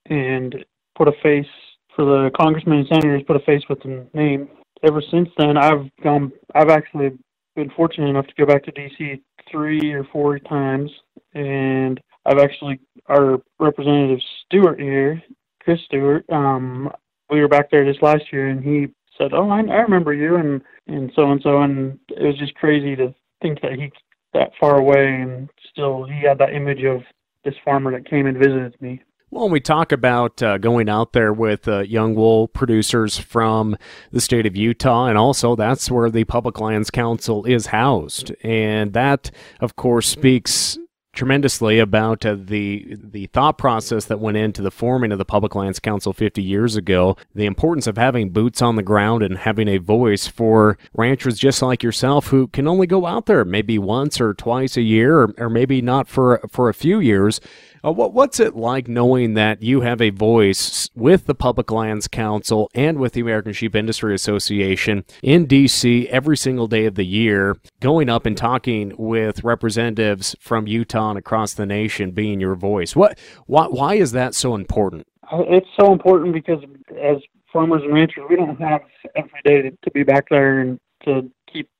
and 0.07 0.65
put 0.97 1.09
a 1.09 1.13
face 1.23 1.47
for 1.95 2.05
the 2.05 2.31
congressmen 2.37 2.79
and 2.79 2.89
senators, 2.89 3.23
put 3.27 3.37
a 3.37 3.41
face 3.41 3.63
with 3.69 3.81
the 3.83 4.07
name. 4.15 4.49
Ever 4.83 5.03
since 5.11 5.29
then, 5.39 5.57
I've 5.57 5.91
gone. 6.03 6.33
I've 6.55 6.69
actually 6.69 7.19
been 7.57 7.71
fortunate 7.71 8.09
enough 8.09 8.27
to 8.27 8.35
go 8.39 8.47
back 8.47 8.63
to 8.65 8.73
DC 8.73 9.21
three 9.51 9.93
or 9.93 10.05
four 10.13 10.39
times, 10.39 10.91
and 11.35 12.01
I've 12.25 12.39
actually 12.39 12.79
our 13.07 13.41
representative 13.59 14.21
Stewart 14.45 14.79
here, 14.79 15.23
Chris 15.61 15.81
Stewart. 15.87 16.25
Um, 16.31 16.93
we 17.31 17.41
were 17.41 17.49
back 17.49 17.71
there 17.71 17.85
this 17.85 18.01
last 18.03 18.25
year, 18.33 18.49
and 18.49 18.63
he 18.63 18.89
said, 19.19 19.33
"Oh, 19.33 19.49
I, 19.51 19.61
I 19.61 19.81
remember 19.81 20.13
you," 20.13 20.37
and 20.37 20.61
and 20.87 21.11
so 21.17 21.31
and 21.33 21.41
so, 21.43 21.63
and 21.63 21.99
it 22.11 22.23
was 22.23 22.39
just 22.39 22.55
crazy 22.55 22.95
to 22.97 23.15
think 23.43 23.61
that 23.63 23.73
he 23.73 23.91
that 24.35 24.53
far 24.61 24.79
away, 24.79 25.21
and 25.21 25.49
still 25.71 26.05
he 26.05 26.23
had 26.27 26.39
that 26.39 26.55
image 26.55 26.85
of 26.85 27.03
this 27.45 27.55
farmer 27.65 27.91
that 27.93 28.09
came 28.09 28.27
and 28.27 28.37
visited 28.37 28.81
me. 28.81 29.01
Well, 29.29 29.49
we 29.49 29.59
talk 29.59 29.91
about 29.91 30.41
uh, 30.41 30.59
going 30.59 30.89
out 30.89 31.13
there 31.13 31.33
with 31.33 31.67
uh, 31.67 31.81
young 31.81 32.15
wool 32.15 32.47
producers 32.47 33.19
from 33.19 33.77
the 34.13 34.21
state 34.21 34.47
of 34.47 34.55
Utah, 34.55 35.07
and 35.07 35.19
also 35.19 35.57
that's 35.57 35.91
where 35.91 36.11
the 36.11 36.23
Public 36.25 36.61
Lands 36.61 36.93
Council 36.93 37.45
is 37.45 37.67
housed. 37.67 38.33
And 38.45 38.93
that, 38.93 39.33
of 39.59 39.75
course, 39.75 40.07
speaks 40.07 40.79
tremendously 41.13 41.81
about 41.81 42.25
uh, 42.25 42.37
the 42.39 42.97
the 43.03 43.27
thought 43.29 43.59
process 43.59 44.05
that 44.05 44.21
went 44.21 44.37
into 44.37 44.63
the 44.63 44.71
forming 44.71 45.11
of 45.11 45.19
the 45.19 45.25
Public 45.25 45.57
Lands 45.57 45.81
Council 45.81 46.13
50 46.13 46.41
years 46.41 46.77
ago. 46.77 47.17
The 47.35 47.47
importance 47.47 47.89
of 47.89 47.97
having 47.97 48.31
boots 48.31 48.63
on 48.63 48.77
the 48.77 48.83
ground 48.83 49.25
and 49.25 49.39
having 49.39 49.67
a 49.67 49.79
voice 49.79 50.29
for 50.29 50.79
ranchers 50.95 51.37
just 51.37 51.63
like 51.63 51.83
yourself 51.83 52.29
who 52.29 52.47
can 52.47 52.69
only 52.69 52.87
go 52.87 53.07
out 53.07 53.27
there 53.27 53.45
maybe 53.45 53.77
once 53.77 54.21
or 54.21 54.35
twice 54.35 54.77
a 54.77 54.83
year, 54.83 55.19
or, 55.23 55.35
or 55.39 55.51
maybe 55.51 55.83
not 55.83 56.07
for 56.07 56.41
for 56.49 56.69
a 56.69 56.75
few 56.75 57.01
years. 57.01 57.41
Uh, 57.87 57.93
what, 57.93 58.13
what's 58.13 58.41
it 58.41 58.57
like 58.57 58.89
knowing 58.89 59.35
that 59.35 59.63
you 59.63 59.83
have 59.83 60.01
a 60.01 60.11
voice 60.11 60.91
with 60.97 61.27
the 61.27 61.35
Public 61.37 61.71
Lands 61.71 62.09
Council 62.09 62.69
and 62.75 62.99
with 62.99 63.13
the 63.13 63.21
American 63.21 63.53
Sheep 63.53 63.77
Industry 63.77 64.13
Association 64.13 65.05
in 65.23 65.47
D.C. 65.47 66.09
every 66.09 66.37
single 66.37 66.67
day 66.67 66.87
of 66.87 66.97
the 66.97 67.05
year, 67.07 67.57
going 67.79 68.09
up 68.09 68.27
and 68.27 68.37
talking 68.37 68.93
with 68.99 69.45
representatives 69.45 70.35
from 70.41 70.67
Utah 70.67 71.11
and 71.11 71.19
across 71.19 71.55
the 71.55 71.65
nation, 71.65 72.11
being 72.11 72.41
your 72.41 72.57
voice? 72.57 72.97
What, 72.97 73.21
why, 73.47 73.67
why 73.67 73.95
is 73.95 74.11
that 74.13 74.35
so 74.35 74.57
important? 74.57 75.07
Uh, 75.31 75.43
it's 75.47 75.69
so 75.79 75.93
important 75.93 76.33
because 76.33 76.65
as 77.01 77.19
farmers 77.53 77.83
and 77.85 77.95
ranchers, 77.95 78.25
we 78.29 78.35
don't 78.35 78.61
have 78.61 78.81
every 79.15 79.41
day 79.45 79.63
to, 79.63 79.71
to 79.71 79.91
be 79.93 80.03
back 80.03 80.27
there 80.29 80.59
and 80.59 80.81
to 81.05 81.31
keep 81.53 81.71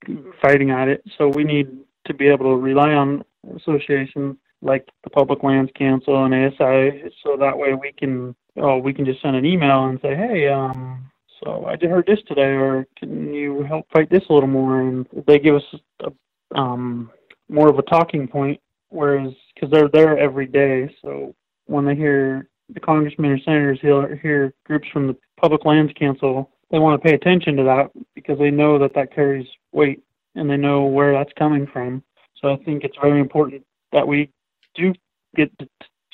fighting 0.41 0.71
at 0.71 0.87
it. 0.87 1.03
So 1.17 1.27
we 1.27 1.43
need 1.43 1.67
to 2.05 2.13
be 2.13 2.29
able 2.29 2.45
to 2.45 2.55
rely 2.55 2.93
on 2.93 3.25
associations 3.57 4.37
like 4.61 4.87
the 5.03 5.09
Public 5.09 5.43
Lands 5.43 5.71
Council 5.75 6.25
and 6.25 6.33
ASI, 6.33 7.11
so 7.23 7.37
that 7.37 7.57
way 7.57 7.73
we 7.73 7.91
can 7.91 8.35
oh 8.57 8.77
we 8.77 8.93
can 8.93 9.05
just 9.05 9.21
send 9.21 9.35
an 9.35 9.45
email 9.45 9.85
and 9.85 9.99
say, 10.01 10.15
hey, 10.15 10.47
um, 10.47 11.09
so 11.43 11.65
I 11.65 11.75
just 11.75 11.91
heard 11.91 12.07
this 12.07 12.19
today, 12.27 12.53
or 12.53 12.87
can 12.97 13.33
you 13.33 13.63
help 13.63 13.85
fight 13.91 14.09
this 14.09 14.23
a 14.29 14.33
little 14.33 14.49
more? 14.49 14.81
And 14.81 15.05
they 15.27 15.39
give 15.39 15.55
us 15.55 15.63
a, 16.01 16.57
um, 16.57 17.11
more 17.49 17.69
of 17.69 17.77
a 17.77 17.83
talking 17.83 18.27
point, 18.27 18.59
whereas 18.89 19.31
because 19.53 19.71
they're 19.71 19.89
there 19.89 20.17
every 20.17 20.47
day, 20.47 20.93
so 21.01 21.35
when 21.65 21.85
they 21.85 21.95
hear 21.95 22.49
the 22.73 22.79
congressmen 22.79 23.31
or 23.31 23.39
senators 23.39 23.79
hear, 23.81 24.15
hear 24.17 24.53
groups 24.65 24.87
from 24.91 25.07
the 25.07 25.15
Public 25.39 25.65
Lands 25.65 25.93
Council, 25.97 26.49
they 26.71 26.79
want 26.79 27.01
to 27.01 27.07
pay 27.07 27.15
attention 27.15 27.55
to 27.57 27.63
that 27.63 27.91
because 28.15 28.37
they 28.39 28.51
know 28.51 28.77
that 28.79 28.93
that 28.95 29.13
carries 29.13 29.47
weight 29.71 30.01
and 30.35 30.49
they 30.49 30.57
know 30.57 30.85
where 30.85 31.13
that's 31.13 31.31
coming 31.37 31.67
from. 31.71 32.03
So 32.41 32.51
I 32.51 32.57
think 32.57 32.83
it's 32.83 32.97
very 33.01 33.19
important 33.19 33.63
that 33.91 34.07
we 34.07 34.29
do 34.77 34.93
get 35.35 35.57
to 35.59 35.67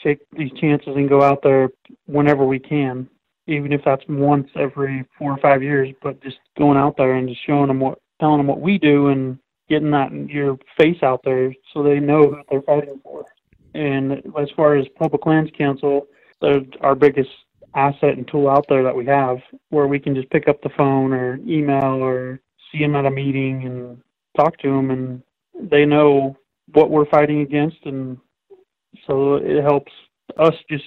take 0.04 0.20
these 0.38 0.52
chances 0.60 0.96
and 0.96 1.10
go 1.10 1.22
out 1.22 1.42
there 1.44 1.70
whenever 2.06 2.46
we 2.46 2.60
can, 2.60 3.08
even 3.48 3.72
if 3.72 3.82
that's 3.86 4.04
once 4.10 4.50
every 4.56 5.06
four 5.18 5.32
or 5.32 5.38
five 5.38 5.64
years. 5.64 5.94
But 6.02 6.22
just 6.22 6.38
going 6.58 6.78
out 6.78 6.98
there 6.98 7.14
and 7.14 7.30
just 7.30 7.46
showing 7.46 7.68
them 7.68 7.80
what, 7.80 8.00
telling 8.20 8.38
them 8.38 8.48
what 8.48 8.62
we 8.62 8.78
do, 8.78 9.08
and 9.10 9.38
getting 9.70 9.92
that 9.92 10.12
your 10.30 10.58
face 10.78 11.02
out 11.04 11.22
there 11.24 11.54
so 11.74 11.84
they 11.84 12.00
know 12.00 12.24
who 12.24 12.38
they're 12.50 12.62
fighting 12.64 13.00
for. 13.04 13.26
And 13.74 14.12
as 14.38 14.50
far 14.56 14.76
as 14.76 14.86
Public 15.00 15.26
Lands 15.26 15.52
Council, 15.58 16.08
they're 16.42 16.62
our 16.82 16.96
biggest 16.96 17.30
asset 17.76 18.18
and 18.18 18.28
tool 18.28 18.50
out 18.50 18.66
there 18.70 18.84
that 18.84 18.96
we 18.96 19.06
have, 19.06 19.38
where 19.70 19.88
we 19.88 20.00
can 20.00 20.14
just 20.14 20.30
pick 20.30 20.48
up 20.48 20.62
the 20.62 20.70
phone 20.78 21.14
or 21.14 21.40
email 21.48 22.04
or 22.04 22.40
see 22.72 22.80
them 22.80 22.96
at 22.96 23.06
a 23.06 23.12
meeting 23.12 23.66
and 23.66 24.02
talk 24.38 24.58
to 24.60 24.70
them, 24.70 24.92
and 24.92 25.24
they 25.72 25.86
know 25.86 26.36
what 26.74 26.92
we're 26.92 27.06
fighting 27.06 27.42
against, 27.42 27.78
and 27.86 28.18
so 29.08 29.36
it 29.36 29.62
helps 29.62 29.92
us 30.38 30.54
just 30.70 30.86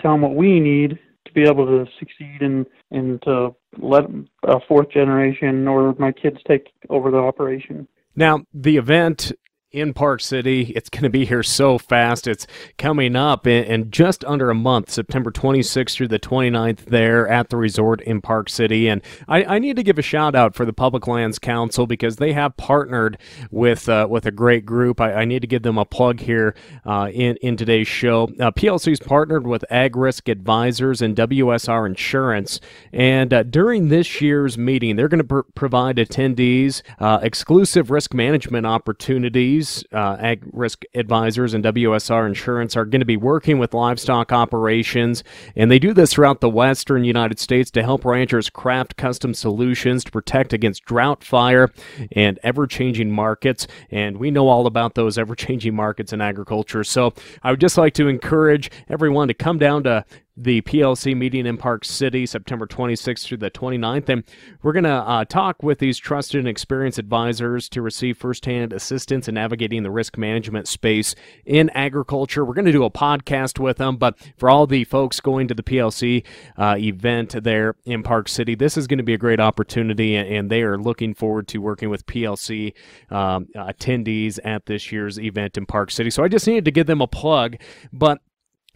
tell 0.00 0.12
them 0.12 0.22
what 0.22 0.34
we 0.34 0.60
need 0.60 0.98
to 1.24 1.32
be 1.32 1.42
able 1.42 1.66
to 1.66 1.86
succeed 1.98 2.40
and 2.40 2.66
and 2.90 3.20
to 3.22 3.54
let 3.78 4.04
a 4.44 4.60
fourth 4.68 4.90
generation 4.90 5.66
or 5.66 5.94
my 5.98 6.12
kids 6.12 6.38
take 6.46 6.68
over 6.90 7.10
the 7.10 7.16
operation. 7.16 7.88
Now, 8.16 8.44
the 8.52 8.76
event 8.76 9.32
in 9.74 9.92
Park 9.92 10.20
City. 10.20 10.72
It's 10.76 10.88
going 10.88 11.02
to 11.02 11.10
be 11.10 11.24
here 11.24 11.42
so 11.42 11.78
fast. 11.78 12.28
It's 12.28 12.46
coming 12.78 13.16
up 13.16 13.46
in, 13.46 13.64
in, 13.64 13.90
just 13.90 14.24
under 14.24 14.48
a 14.48 14.54
month, 14.54 14.88
September 14.88 15.32
26th 15.32 15.94
through 15.94 16.08
the 16.08 16.20
29th, 16.20 16.84
there 16.86 17.28
at 17.28 17.50
the 17.50 17.56
resort 17.56 18.00
in 18.02 18.20
Park 18.20 18.48
City. 18.48 18.88
And 18.88 19.02
I, 19.26 19.44
I 19.44 19.58
need 19.58 19.74
to 19.76 19.82
give 19.82 19.98
a 19.98 20.02
shout 20.02 20.36
out 20.36 20.54
for 20.54 20.64
the 20.64 20.72
Public 20.72 21.08
Lands 21.08 21.40
Council 21.40 21.88
because 21.88 22.16
they 22.16 22.32
have 22.32 22.56
partnered 22.56 23.18
with 23.50 23.88
uh, 23.88 24.06
with 24.08 24.26
a 24.26 24.30
great 24.30 24.64
group. 24.64 25.00
I, 25.00 25.12
I, 25.12 25.24
need 25.24 25.40
to 25.40 25.48
give 25.48 25.62
them 25.62 25.76
a 25.76 25.84
plug 25.84 26.20
here 26.20 26.54
uh, 26.86 27.10
in 27.12 27.36
in 27.42 27.56
today's 27.56 27.88
show. 27.88 28.24
Uh, 28.38 28.52
PLC's 28.52 29.00
partnered 29.00 29.46
with 29.46 29.64
Ag 29.70 29.96
Risk 29.96 30.28
Advisors 30.28 31.02
and 31.02 31.16
WSR 31.16 31.86
Insurance, 31.86 32.60
and 32.92 33.34
uh, 33.34 33.42
during 33.42 33.88
this 33.88 34.20
year's 34.20 34.56
meeting, 34.56 34.94
they're 34.94 35.08
going 35.08 35.18
to 35.18 35.24
pr- 35.24 35.50
provide 35.54 35.96
attendees 35.96 36.82
uh, 37.00 37.18
exclusive 37.22 37.90
risk 37.90 38.14
management 38.14 38.66
opportunities 38.66 39.63
uh, 39.92 40.16
Ag 40.20 40.42
Risk 40.52 40.84
Advisors 40.94 41.54
and 41.54 41.64
WSR 41.64 42.26
Insurance 42.26 42.76
are 42.76 42.84
going 42.84 43.00
to 43.00 43.06
be 43.06 43.16
working 43.16 43.58
with 43.58 43.74
livestock 43.74 44.32
operations, 44.32 45.24
and 45.56 45.70
they 45.70 45.78
do 45.78 45.92
this 45.92 46.12
throughout 46.12 46.40
the 46.40 46.48
western 46.48 47.04
United 47.04 47.38
States 47.38 47.70
to 47.72 47.82
help 47.82 48.04
ranchers 48.04 48.50
craft 48.50 48.96
custom 48.96 49.34
solutions 49.34 50.04
to 50.04 50.10
protect 50.10 50.52
against 50.52 50.84
drought, 50.84 51.24
fire, 51.24 51.70
and 52.12 52.38
ever 52.42 52.66
changing 52.66 53.10
markets. 53.10 53.66
And 53.90 54.18
we 54.18 54.30
know 54.30 54.48
all 54.48 54.66
about 54.66 54.94
those 54.94 55.18
ever 55.18 55.34
changing 55.34 55.74
markets 55.74 56.12
in 56.12 56.20
agriculture. 56.20 56.84
So 56.84 57.14
I 57.42 57.50
would 57.50 57.60
just 57.60 57.78
like 57.78 57.94
to 57.94 58.08
encourage 58.08 58.70
everyone 58.88 59.28
to 59.28 59.34
come 59.34 59.58
down 59.58 59.84
to 59.84 60.04
the 60.36 60.62
PLC 60.62 61.16
meeting 61.16 61.46
in 61.46 61.56
Park 61.56 61.84
City, 61.84 62.26
September 62.26 62.66
26th 62.66 63.24
through 63.24 63.38
the 63.38 63.50
29th. 63.50 64.08
And 64.08 64.24
we're 64.62 64.72
going 64.72 64.84
to 64.84 64.90
uh, 64.90 65.24
talk 65.24 65.62
with 65.62 65.78
these 65.78 65.96
trusted 65.98 66.40
and 66.40 66.48
experienced 66.48 66.98
advisors 66.98 67.68
to 67.68 67.82
receive 67.82 68.18
firsthand 68.18 68.72
assistance 68.72 69.28
in 69.28 69.34
navigating 69.34 69.84
the 69.84 69.90
risk 69.90 70.18
management 70.18 70.66
space 70.66 71.14
in 71.44 71.70
agriculture. 71.70 72.44
We're 72.44 72.54
going 72.54 72.64
to 72.64 72.72
do 72.72 72.84
a 72.84 72.90
podcast 72.90 73.60
with 73.60 73.76
them, 73.76 73.96
but 73.96 74.18
for 74.36 74.50
all 74.50 74.66
the 74.66 74.84
folks 74.84 75.20
going 75.20 75.46
to 75.48 75.54
the 75.54 75.62
PLC 75.62 76.24
uh, 76.56 76.76
event 76.78 77.42
there 77.44 77.76
in 77.84 78.02
Park 78.02 78.28
City, 78.28 78.56
this 78.56 78.76
is 78.76 78.86
going 78.86 78.98
to 78.98 79.04
be 79.04 79.14
a 79.14 79.18
great 79.18 79.40
opportunity, 79.40 80.16
and 80.16 80.50
they 80.50 80.62
are 80.62 80.78
looking 80.78 81.14
forward 81.14 81.46
to 81.48 81.58
working 81.58 81.90
with 81.90 82.06
PLC 82.06 82.74
um, 83.10 83.46
attendees 83.54 84.38
at 84.44 84.66
this 84.66 84.90
year's 84.90 85.18
event 85.18 85.56
in 85.56 85.66
Park 85.66 85.90
City. 85.90 86.10
So 86.10 86.24
I 86.24 86.28
just 86.28 86.46
needed 86.46 86.64
to 86.64 86.70
give 86.72 86.86
them 86.86 87.00
a 87.00 87.06
plug, 87.06 87.56
but 87.92 88.20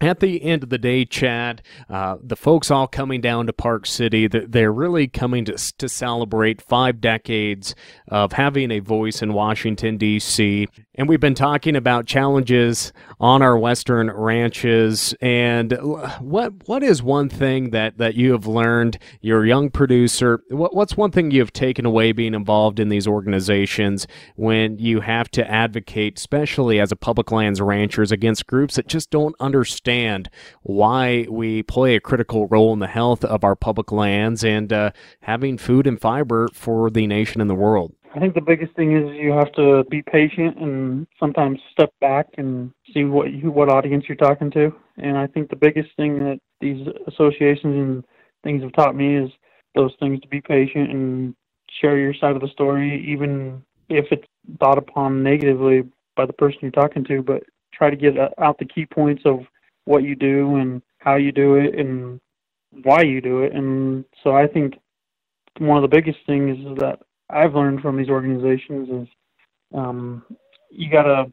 at 0.01 0.21
the 0.21 0.43
end 0.43 0.63
of 0.63 0.71
the 0.71 0.79
day, 0.79 1.05
Chad, 1.05 1.63
uh, 1.91 2.17
the 2.23 2.37
folks 2.37 2.71
all 2.71 2.87
coming 2.87 3.21
down 3.21 3.47
to 3.47 3.53
Park 3.53 3.85
City, 3.85 4.29
they're 4.29 4.73
really 4.73 5.09
coming 5.09 5.45
to, 5.47 5.73
to 5.79 5.89
celebrate 5.89 6.63
five 6.63 7.01
decades 7.01 7.75
of 8.07 8.33
having 8.33 8.71
a 8.71 8.79
voice 8.79 9.23
in 9.23 9.33
Washington, 9.33 9.97
D.C. 9.97 10.69
And 10.95 11.09
we've 11.09 11.19
been 11.21 11.35
talking 11.35 11.75
about 11.75 12.07
challenges 12.07 12.93
on 13.19 13.43
our 13.43 13.59
Western 13.59 14.11
ranches. 14.11 15.15
And 15.21 15.73
what 16.21 16.69
what 16.69 16.85
is 16.85 17.03
one 17.03 17.29
thing 17.29 17.71
that, 17.71 17.99
that 17.99 18.15
you 18.15 18.33
have 18.33 18.47
learned? 18.47 18.99
You're 19.21 19.45
a 19.45 19.49
young 19.49 19.69
producer. 19.71 20.43
What, 20.49 20.77
what's 20.77 20.97
one 20.97 21.11
thing 21.11 21.33
you've 21.33 21.53
taken 21.53 21.85
away 21.87 22.13
being 22.13 22.35
involved 22.35 22.79
in 22.79 22.89
these 22.89 23.09
organizations 23.09 24.07
when 24.37 24.79
you 24.79 25.01
have 25.01 25.29
to 25.33 25.51
advocate, 25.51 26.19
especially 26.19 26.79
as 26.79 26.93
a 26.93 26.97
public 26.97 27.33
lands 27.33 27.61
ranchers, 27.61 28.13
against 28.13 28.47
groups 28.47 28.77
that 28.77 28.87
just 28.87 29.11
don't 29.11 29.35
understand? 29.41 29.88
Understand 29.89 30.31
why 30.63 31.27
we 31.31 31.63
play 31.63 31.97
a 31.97 32.01
critical 32.01 32.47
role 32.49 32.73
in 32.73 32.79
the 32.79 32.87
health 32.87 33.25
of 33.25 33.45
our 33.45 33.57
public 33.57 33.91
lands 33.93 34.45
and 34.45 34.73
uh, 34.73 34.91
having 35.21 35.59
food 35.59 35.87
and 35.87 36.01
fiber 36.01 36.49
for 36.53 36.91
the 36.91 37.07
nation 37.07 37.41
and 37.41 37.49
the 37.49 37.55
world. 37.55 37.93
I 38.15 38.21
think 38.21 38.35
the 38.35 38.41
biggest 38.41 38.75
thing 38.75 38.97
is 38.97 39.15
you 39.17 39.33
have 39.33 39.53
to 39.53 39.85
be 39.91 40.03
patient 40.03 40.57
and 40.59 41.07
sometimes 41.21 41.61
step 41.73 41.93
back 42.01 42.27
and 42.39 42.73
see 42.93 43.05
what 43.05 43.33
you, 43.33 43.51
what 43.51 43.71
audience 43.71 44.05
you're 44.09 44.17
talking 44.17 44.51
to. 44.53 44.73
And 44.97 45.17
I 45.17 45.27
think 45.27 45.51
the 45.51 45.57
biggest 45.57 45.91
thing 45.97 46.19
that 46.21 46.41
these 46.61 46.87
associations 47.07 47.75
and 47.75 48.05
things 48.43 48.63
have 48.63 48.73
taught 48.73 48.97
me 48.97 49.17
is 49.17 49.31
those 49.75 49.93
things 50.01 50.21
to 50.21 50.29
be 50.29 50.41
patient 50.41 50.91
and 50.91 51.35
share 51.81 51.99
your 51.99 52.15
side 52.15 52.35
of 52.35 52.41
the 52.41 52.49
story, 52.49 53.05
even 53.07 53.63
if 53.89 54.07
it's 54.11 54.27
thought 54.59 54.79
upon 54.79 55.23
negatively 55.23 55.83
by 56.17 56.25
the 56.25 56.33
person 56.33 56.59
you're 56.63 56.71
talking 56.71 57.05
to. 57.05 57.23
But 57.23 57.43
try 57.75 57.91
to 57.91 57.97
get 57.97 58.15
out 58.39 58.59
the 58.59 58.65
key 58.65 58.87
points 58.87 59.23
of 59.27 59.41
what 59.89 60.03
you 60.03 60.15
do 60.15 60.57
and 60.57 60.83
how 60.99 61.17
you 61.17 61.33
do 61.33 61.55
it 61.55 61.75
and 61.79 62.21
why 62.83 63.01
you 63.01 63.23
do 63.23 63.43
it. 63.43 63.55
And 63.55 64.05
so 64.23 64.37
I 64.37 64.47
think 64.47 64.75
one 65.59 65.83
of 65.83 65.83
the 65.83 65.97
biggest 65.97 66.19
things 66.27 66.59
that 66.79 66.99
I've 67.31 67.55
learned 67.55 67.81
from 67.81 67.97
these 67.97 68.11
organizations 68.11 68.89
is 68.91 69.09
um, 69.75 70.23
you 70.71 70.91
got 70.91 71.05
to 71.05 71.33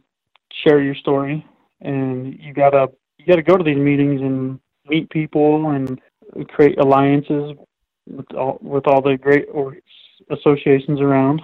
share 0.63 0.81
your 0.81 0.95
story 0.95 1.45
and 1.81 2.39
you 2.39 2.53
got 2.53 2.69
to 2.69 2.87
you 3.17 3.25
got 3.25 3.35
to 3.35 3.43
go 3.43 3.57
to 3.57 3.63
these 3.63 3.77
meetings 3.77 4.21
and 4.21 4.59
meet 4.87 5.09
people 5.09 5.71
and 5.71 5.99
create 6.47 6.79
alliances 6.79 7.57
with 8.07 8.33
all 8.33 8.57
with 8.61 8.87
all 8.87 9.01
the 9.01 9.17
great 9.17 9.47
associations 10.29 11.01
around 11.01 11.41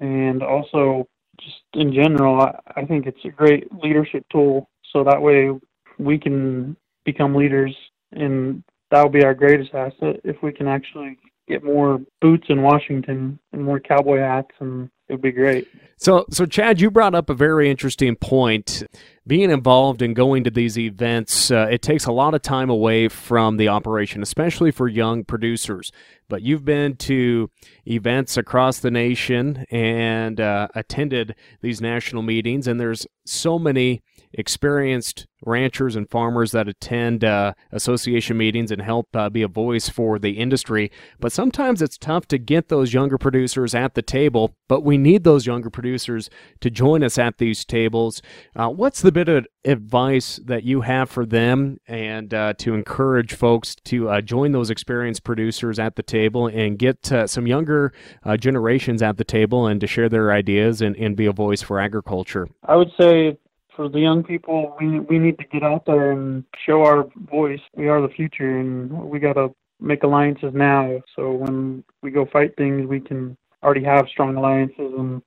and 0.00 0.42
also 0.42 1.06
just 1.38 1.60
in 1.74 1.92
general 1.92 2.40
I, 2.40 2.52
I 2.76 2.84
think 2.86 3.06
it's 3.06 3.24
a 3.24 3.28
great 3.28 3.68
leadership 3.82 4.24
tool 4.30 4.70
so 4.92 5.04
that 5.04 5.20
way 5.20 5.50
we 5.98 6.18
can 6.18 6.76
become 7.04 7.34
leaders, 7.34 7.74
and 8.12 8.62
that 8.90 9.02
will 9.02 9.10
be 9.10 9.24
our 9.24 9.34
greatest 9.34 9.74
asset 9.74 10.20
if 10.24 10.42
we 10.42 10.52
can 10.52 10.68
actually 10.68 11.18
get 11.48 11.64
more 11.64 12.00
boots 12.20 12.46
in 12.48 12.62
Washington 12.62 13.38
and 13.52 13.64
more 13.64 13.80
cowboy 13.80 14.18
hats, 14.18 14.50
and 14.60 14.88
it 15.08 15.14
would 15.14 15.22
be 15.22 15.32
great. 15.32 15.68
So, 15.96 16.24
so 16.30 16.46
Chad, 16.46 16.80
you 16.80 16.90
brought 16.90 17.14
up 17.14 17.28
a 17.28 17.34
very 17.34 17.70
interesting 17.70 18.16
point. 18.16 18.82
Being 19.26 19.50
involved 19.50 20.02
in 20.02 20.14
going 20.14 20.44
to 20.44 20.50
these 20.50 20.78
events, 20.78 21.50
uh, 21.50 21.68
it 21.70 21.82
takes 21.82 22.06
a 22.06 22.12
lot 22.12 22.34
of 22.34 22.42
time 22.42 22.70
away 22.70 23.08
from 23.08 23.56
the 23.56 23.68
operation, 23.68 24.22
especially 24.22 24.70
for 24.70 24.88
young 24.88 25.24
producers. 25.24 25.92
But 26.28 26.42
you've 26.42 26.64
been 26.64 26.96
to 26.96 27.50
events 27.86 28.36
across 28.36 28.78
the 28.78 28.90
nation 28.90 29.64
and 29.70 30.40
uh, 30.40 30.68
attended 30.74 31.34
these 31.60 31.80
national 31.80 32.22
meetings, 32.22 32.66
and 32.66 32.80
there's 32.80 33.06
so 33.26 33.58
many 33.58 34.02
experienced 34.34 35.26
ranchers 35.44 35.96
and 35.96 36.08
farmers 36.08 36.52
that 36.52 36.68
attend 36.68 37.24
uh, 37.24 37.52
association 37.70 38.36
meetings 38.36 38.70
and 38.70 38.82
help 38.82 39.14
uh, 39.14 39.28
be 39.28 39.42
a 39.42 39.48
voice 39.48 39.88
for 39.88 40.18
the 40.18 40.32
industry. 40.32 40.90
But 41.20 41.32
sometimes 41.32 41.82
it's 41.82 41.98
tough 41.98 42.26
to 42.28 42.38
get 42.38 42.68
those 42.68 42.94
younger 42.94 43.18
producers 43.18 43.74
at 43.74 43.94
the 43.94 44.02
table, 44.02 44.54
but 44.68 44.82
we 44.82 44.96
need 44.96 45.24
those 45.24 45.46
younger 45.46 45.70
producers 45.70 46.30
to 46.60 46.70
join 46.70 47.02
us 47.02 47.18
at 47.18 47.38
these 47.38 47.64
tables. 47.64 48.22
Uh, 48.54 48.68
what's 48.68 49.02
the 49.02 49.12
bit 49.12 49.28
of 49.28 49.46
advice 49.64 50.40
that 50.44 50.64
you 50.64 50.82
have 50.82 51.10
for 51.10 51.24
them 51.24 51.78
and 51.86 52.34
uh, 52.34 52.52
to 52.58 52.74
encourage 52.74 53.34
folks 53.34 53.76
to 53.84 54.08
uh, 54.08 54.20
join 54.20 54.52
those 54.52 54.70
experienced 54.70 55.24
producers 55.24 55.78
at 55.78 55.96
the 55.96 56.02
table 56.02 56.46
and 56.46 56.78
get 56.78 57.12
uh, 57.12 57.26
some 57.26 57.46
younger 57.46 57.92
generations 58.38 59.02
at 59.02 59.16
the 59.16 59.24
table 59.24 59.66
and 59.66 59.80
to 59.80 59.86
share 59.86 60.08
their 60.08 60.32
ideas 60.32 60.80
and, 60.80 60.96
and 60.96 61.16
be 61.16 61.26
a 61.26 61.32
voice 61.32 61.62
for 61.62 61.78
agriculture? 61.78 62.48
I 62.66 62.76
would 62.76 62.90
say 62.98 63.38
for 63.74 63.88
the 63.88 64.00
young 64.00 64.22
people, 64.22 64.76
we 64.80 65.00
we 65.00 65.18
need 65.18 65.38
to 65.38 65.44
get 65.44 65.62
out 65.62 65.86
there 65.86 66.12
and 66.12 66.44
show 66.66 66.82
our 66.82 67.06
voice. 67.30 67.60
We 67.74 67.88
are 67.88 68.00
the 68.00 68.08
future, 68.08 68.58
and 68.58 68.90
we 68.90 69.18
got 69.18 69.34
to 69.34 69.54
make 69.80 70.02
alliances 70.02 70.52
now. 70.54 71.00
So 71.16 71.32
when 71.32 71.84
we 72.02 72.10
go 72.10 72.26
fight 72.26 72.56
things, 72.56 72.86
we 72.86 73.00
can 73.00 73.36
already 73.62 73.84
have 73.84 74.08
strong 74.08 74.36
alliances. 74.36 74.92
And 74.96 75.22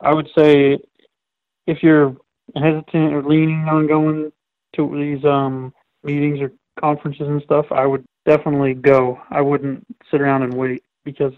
I 0.00 0.14
would 0.14 0.28
say, 0.36 0.78
if 1.66 1.82
you're 1.82 2.16
hesitant 2.54 3.14
or 3.14 3.22
leaning 3.22 3.66
on 3.68 3.86
going 3.86 4.32
to 4.76 4.98
these 4.98 5.24
um, 5.24 5.72
meetings 6.04 6.40
or 6.40 6.52
conferences 6.78 7.26
and 7.26 7.42
stuff, 7.42 7.66
I 7.70 7.86
would 7.86 8.04
definitely 8.24 8.74
go. 8.74 9.18
I 9.30 9.40
wouldn't 9.40 9.86
sit 10.10 10.20
around 10.20 10.42
and 10.42 10.54
wait 10.54 10.84
because 11.04 11.32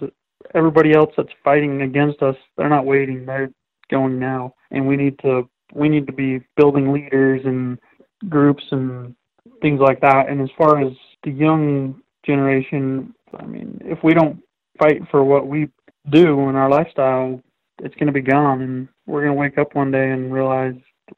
everybody 0.55 0.93
else 0.95 1.13
that's 1.17 1.33
fighting 1.45 1.83
against 1.83 2.23
us, 2.23 2.37
they're 2.57 2.69
not 2.69 2.87
waiting. 2.87 3.25
They're 3.25 3.51
going 3.91 4.19
now, 4.19 4.55
and 4.71 4.87
we 4.87 4.97
need 4.97 5.19
to 5.21 5.49
we 5.75 5.89
need 5.89 6.07
to 6.07 6.13
be 6.13 6.41
building 6.57 6.93
leaders 6.93 7.43
and 7.45 7.79
groups 8.29 8.65
and 8.71 9.15
things 9.61 9.81
like 9.81 10.01
that. 10.01 10.29
And 10.29 10.41
as 10.41 10.49
far 10.57 10.81
as 10.81 10.93
the 11.25 11.31
young 11.31 12.01
generation, 12.25 13.15
I 13.39 13.45
mean, 13.45 13.81
if 13.85 13.99
we 14.03 14.15
don't 14.15 14.43
fight 14.79 15.03
for 15.11 15.25
what 15.25 15.47
we 15.47 15.69
do 16.11 16.49
in 16.49 16.57
our 16.57 16.71
lifestyle, 16.71 17.41
it's 17.81 17.95
going 17.95 18.07
to 18.07 18.13
be 18.13 18.21
gone, 18.21 18.63
and 18.63 18.89
we're 19.07 19.23
going 19.23 19.35
to 19.35 19.39
wake 19.39 19.59
up 19.59 19.75
one 19.75 19.91
day 19.91 20.11
and 20.11 20.33
realize, 20.33 20.75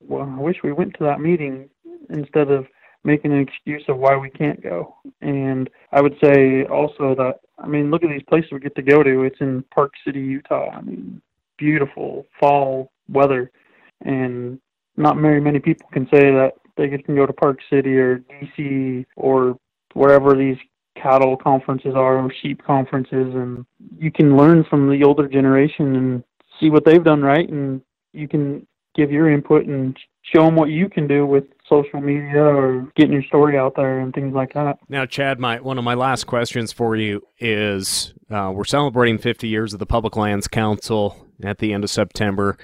well, 0.06 0.28
I 0.28 0.40
wish 0.40 0.56
we 0.62 0.72
went 0.72 0.94
to 0.98 1.04
that 1.04 1.20
meeting 1.20 1.70
instead 2.10 2.50
of 2.50 2.66
making 3.02 3.32
an 3.32 3.40
excuse 3.40 3.82
of 3.88 3.96
why 3.96 4.16
we 4.16 4.28
can't 4.28 4.62
go. 4.62 4.96
And 5.22 5.70
I 5.92 6.02
would 6.02 6.16
say 6.22 6.64
also 6.64 7.14
that 7.14 7.40
I 7.62 7.66
mean, 7.66 7.90
look 7.90 8.02
at 8.02 8.10
these 8.10 8.22
places 8.28 8.50
we 8.52 8.60
get 8.60 8.74
to 8.76 8.82
go 8.82 9.02
to. 9.02 9.22
It's 9.22 9.40
in 9.40 9.64
Park 9.74 9.92
City, 10.04 10.20
Utah. 10.20 10.70
I 10.70 10.80
mean, 10.80 11.20
beautiful 11.58 12.26
fall 12.38 12.90
weather, 13.08 13.50
and 14.02 14.60
not 14.96 15.16
very 15.16 15.40
many 15.40 15.58
people 15.58 15.88
can 15.92 16.06
say 16.06 16.30
that 16.30 16.52
they 16.76 16.88
can 16.88 17.14
go 17.14 17.26
to 17.26 17.32
Park 17.32 17.58
City 17.70 17.96
or 17.96 18.18
DC 18.18 19.04
or 19.16 19.56
wherever 19.94 20.34
these 20.34 20.56
cattle 21.00 21.36
conferences 21.36 21.94
are 21.94 22.18
or 22.18 22.32
sheep 22.42 22.62
conferences, 22.64 23.34
and 23.34 23.64
you 23.98 24.10
can 24.10 24.36
learn 24.36 24.64
from 24.64 24.90
the 24.90 25.04
older 25.04 25.28
generation 25.28 25.96
and 25.96 26.24
see 26.58 26.70
what 26.70 26.84
they've 26.84 27.04
done 27.04 27.22
right, 27.22 27.48
and 27.48 27.80
you 28.12 28.28
can 28.28 28.66
give 28.94 29.10
your 29.10 29.30
input 29.30 29.66
and 29.66 29.96
show 30.22 30.44
them 30.44 30.56
what 30.56 30.68
you 30.68 30.88
can 30.88 31.06
do 31.06 31.26
with 31.26 31.44
social 31.68 32.00
media 32.00 32.42
or 32.42 32.90
getting 32.96 33.12
your 33.12 33.22
story 33.24 33.56
out 33.56 33.74
there 33.76 34.00
and 34.00 34.12
things 34.12 34.34
like 34.34 34.52
that. 34.54 34.78
Now, 34.88 35.06
Chad, 35.06 35.38
my 35.38 35.60
one 35.60 35.78
of 35.78 35.84
my 35.84 35.94
last 35.94 36.24
questions 36.24 36.72
for 36.72 36.96
you 36.96 37.22
is: 37.38 38.12
uh, 38.30 38.50
we're 38.54 38.64
celebrating 38.64 39.18
50 39.18 39.48
years 39.48 39.72
of 39.72 39.78
the 39.78 39.86
Public 39.86 40.16
Lands 40.16 40.48
Council 40.48 41.26
at 41.42 41.58
the 41.58 41.72
end 41.72 41.84
of 41.84 41.90
September. 41.90 42.58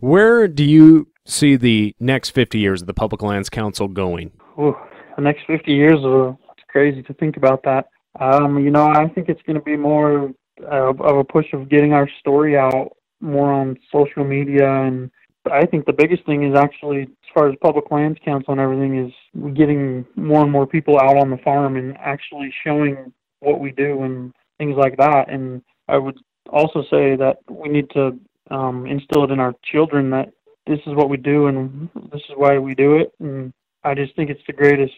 Where 0.00 0.48
do 0.48 0.64
you 0.64 1.08
see 1.26 1.56
the 1.56 1.94
next 2.00 2.30
50 2.30 2.58
years 2.58 2.80
of 2.80 2.86
the 2.86 2.94
Public 2.94 3.22
Lands 3.22 3.48
Council 3.48 3.88
going? 3.88 4.32
Ooh, 4.58 4.74
the 5.16 5.22
next 5.22 5.42
50 5.46 5.72
years, 5.72 5.98
uh, 6.04 6.30
it's 6.30 6.66
crazy 6.68 7.02
to 7.02 7.14
think 7.14 7.36
about 7.36 7.62
that. 7.64 7.88
Um, 8.18 8.58
you 8.58 8.70
know, 8.70 8.86
I 8.86 9.08
think 9.08 9.28
it's 9.28 9.42
going 9.42 9.58
to 9.58 9.62
be 9.62 9.76
more 9.76 10.32
of 10.66 11.00
a 11.00 11.24
push 11.24 11.46
of 11.52 11.68
getting 11.68 11.92
our 11.92 12.08
story 12.18 12.56
out 12.56 12.96
more 13.20 13.52
on 13.52 13.76
social 13.92 14.24
media 14.24 14.68
and 14.68 15.10
I 15.50 15.64
think 15.66 15.86
the 15.86 15.92
biggest 15.92 16.24
thing 16.26 16.44
is 16.44 16.56
actually, 16.56 17.02
as 17.02 17.28
far 17.32 17.48
as 17.48 17.56
public 17.62 17.90
lands 17.90 18.18
council 18.24 18.52
and 18.52 18.60
everything, 18.60 19.06
is 19.06 19.54
getting 19.54 20.04
more 20.16 20.42
and 20.42 20.52
more 20.52 20.66
people 20.66 20.98
out 20.98 21.16
on 21.16 21.30
the 21.30 21.38
farm 21.38 21.76
and 21.76 21.96
actually 21.98 22.52
showing 22.64 23.12
what 23.40 23.60
we 23.60 23.70
do 23.72 24.02
and 24.02 24.34
things 24.58 24.76
like 24.76 24.96
that. 24.98 25.30
And 25.30 25.62
I 25.88 25.96
would 25.96 26.18
also 26.50 26.82
say 26.90 27.16
that 27.16 27.38
we 27.48 27.68
need 27.68 27.88
to 27.90 28.18
um, 28.50 28.86
instill 28.86 29.24
it 29.24 29.30
in 29.30 29.40
our 29.40 29.54
children 29.64 30.10
that 30.10 30.30
this 30.66 30.80
is 30.86 30.94
what 30.94 31.08
we 31.08 31.16
do 31.16 31.46
and 31.46 31.88
this 32.12 32.22
is 32.28 32.34
why 32.36 32.58
we 32.58 32.74
do 32.74 32.96
it. 32.96 33.12
And 33.20 33.52
I 33.84 33.94
just 33.94 34.14
think 34.16 34.30
it's 34.30 34.42
the 34.46 34.52
greatest 34.52 34.94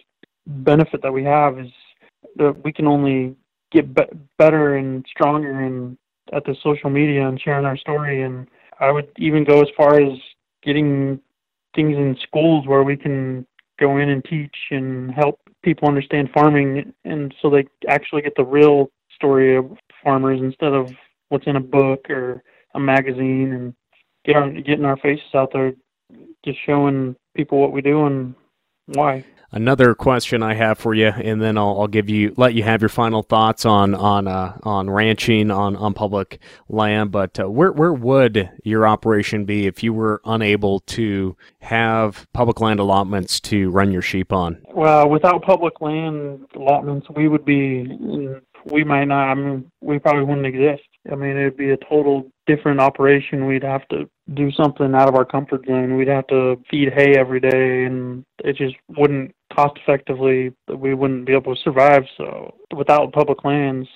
benefit 0.46 1.02
that 1.02 1.12
we 1.12 1.24
have 1.24 1.58
is 1.58 1.70
that 2.36 2.62
we 2.64 2.72
can 2.72 2.86
only 2.86 3.36
get 3.70 3.94
be- 3.94 4.02
better 4.38 4.76
and 4.76 5.04
stronger 5.08 5.60
and 5.60 5.96
at 6.32 6.44
the 6.44 6.54
social 6.62 6.90
media 6.90 7.26
and 7.26 7.40
sharing 7.40 7.64
our 7.64 7.76
story 7.76 8.22
and 8.22 8.48
I 8.80 8.90
would 8.90 9.08
even 9.18 9.44
go 9.44 9.60
as 9.60 9.68
far 9.76 10.00
as 10.00 10.18
getting 10.62 11.20
things 11.74 11.96
in 11.96 12.16
schools 12.22 12.66
where 12.66 12.82
we 12.82 12.96
can 12.96 13.46
go 13.78 13.98
in 13.98 14.10
and 14.10 14.24
teach 14.24 14.56
and 14.70 15.10
help 15.12 15.40
people 15.62 15.88
understand 15.88 16.30
farming 16.34 16.92
and 17.04 17.34
so 17.40 17.50
they 17.50 17.66
actually 17.88 18.22
get 18.22 18.34
the 18.36 18.44
real 18.44 18.90
story 19.14 19.56
of 19.56 19.70
farmers 20.02 20.40
instead 20.40 20.72
of 20.72 20.90
what's 21.28 21.46
in 21.46 21.56
a 21.56 21.60
book 21.60 22.10
or 22.10 22.42
a 22.74 22.80
magazine 22.80 23.52
and 23.52 23.74
get 24.24 24.36
our 24.36 24.50
getting 24.50 24.84
our 24.84 24.96
faces 24.96 25.34
out 25.34 25.50
there 25.52 25.72
just 26.44 26.58
showing 26.64 27.16
people 27.34 27.60
what 27.60 27.72
we 27.72 27.80
do 27.80 28.06
and 28.06 28.34
why 28.86 29.24
Another 29.54 29.94
question 29.94 30.42
I 30.42 30.54
have 30.54 30.78
for 30.78 30.94
you, 30.94 31.08
and 31.08 31.40
then 31.40 31.58
I'll, 31.58 31.82
I'll 31.82 31.86
give 31.86 32.08
you 32.08 32.32
let 32.38 32.54
you 32.54 32.62
have 32.62 32.80
your 32.80 32.88
final 32.88 33.22
thoughts 33.22 33.66
on 33.66 33.94
on 33.94 34.26
uh, 34.26 34.56
on 34.62 34.88
ranching 34.88 35.50
on, 35.50 35.76
on 35.76 35.92
public 35.92 36.40
land. 36.70 37.10
But 37.10 37.38
uh, 37.38 37.50
where 37.50 37.70
where 37.70 37.92
would 37.92 38.48
your 38.64 38.86
operation 38.86 39.44
be 39.44 39.66
if 39.66 39.82
you 39.82 39.92
were 39.92 40.22
unable 40.24 40.80
to 40.80 41.36
have 41.60 42.26
public 42.32 42.62
land 42.62 42.80
allotments 42.80 43.40
to 43.40 43.68
run 43.68 43.92
your 43.92 44.00
sheep 44.00 44.32
on? 44.32 44.62
Well, 44.74 45.10
without 45.10 45.42
public 45.42 45.82
land 45.82 46.46
allotments, 46.56 47.08
we 47.14 47.28
would 47.28 47.44
be 47.44 47.94
we 48.64 48.84
might 48.84 49.04
not. 49.04 49.28
I 49.28 49.34
mean, 49.34 49.70
we 49.82 49.98
probably 49.98 50.24
wouldn't 50.24 50.46
exist. 50.46 50.88
I 51.10 51.14
mean, 51.14 51.36
it'd 51.36 51.58
be 51.58 51.72
a 51.72 51.76
total 51.76 52.31
different 52.46 52.80
operation. 52.80 53.46
We'd 53.46 53.62
have 53.62 53.86
to 53.88 54.08
do 54.34 54.50
something 54.52 54.94
out 54.94 55.08
of 55.08 55.14
our 55.14 55.24
comfort 55.24 55.66
zone. 55.66 55.96
We'd 55.96 56.08
have 56.08 56.26
to 56.28 56.56
feed 56.70 56.92
hay 56.92 57.14
every 57.16 57.40
day, 57.40 57.84
and 57.84 58.24
it 58.44 58.56
just 58.56 58.76
wouldn't 58.96 59.34
cost 59.52 59.78
effectively. 59.82 60.52
We 60.68 60.94
wouldn't 60.94 61.26
be 61.26 61.32
able 61.32 61.54
to 61.54 61.62
survive. 61.62 62.04
So, 62.16 62.54
without 62.76 63.12
public 63.12 63.44
lands, 63.44 63.88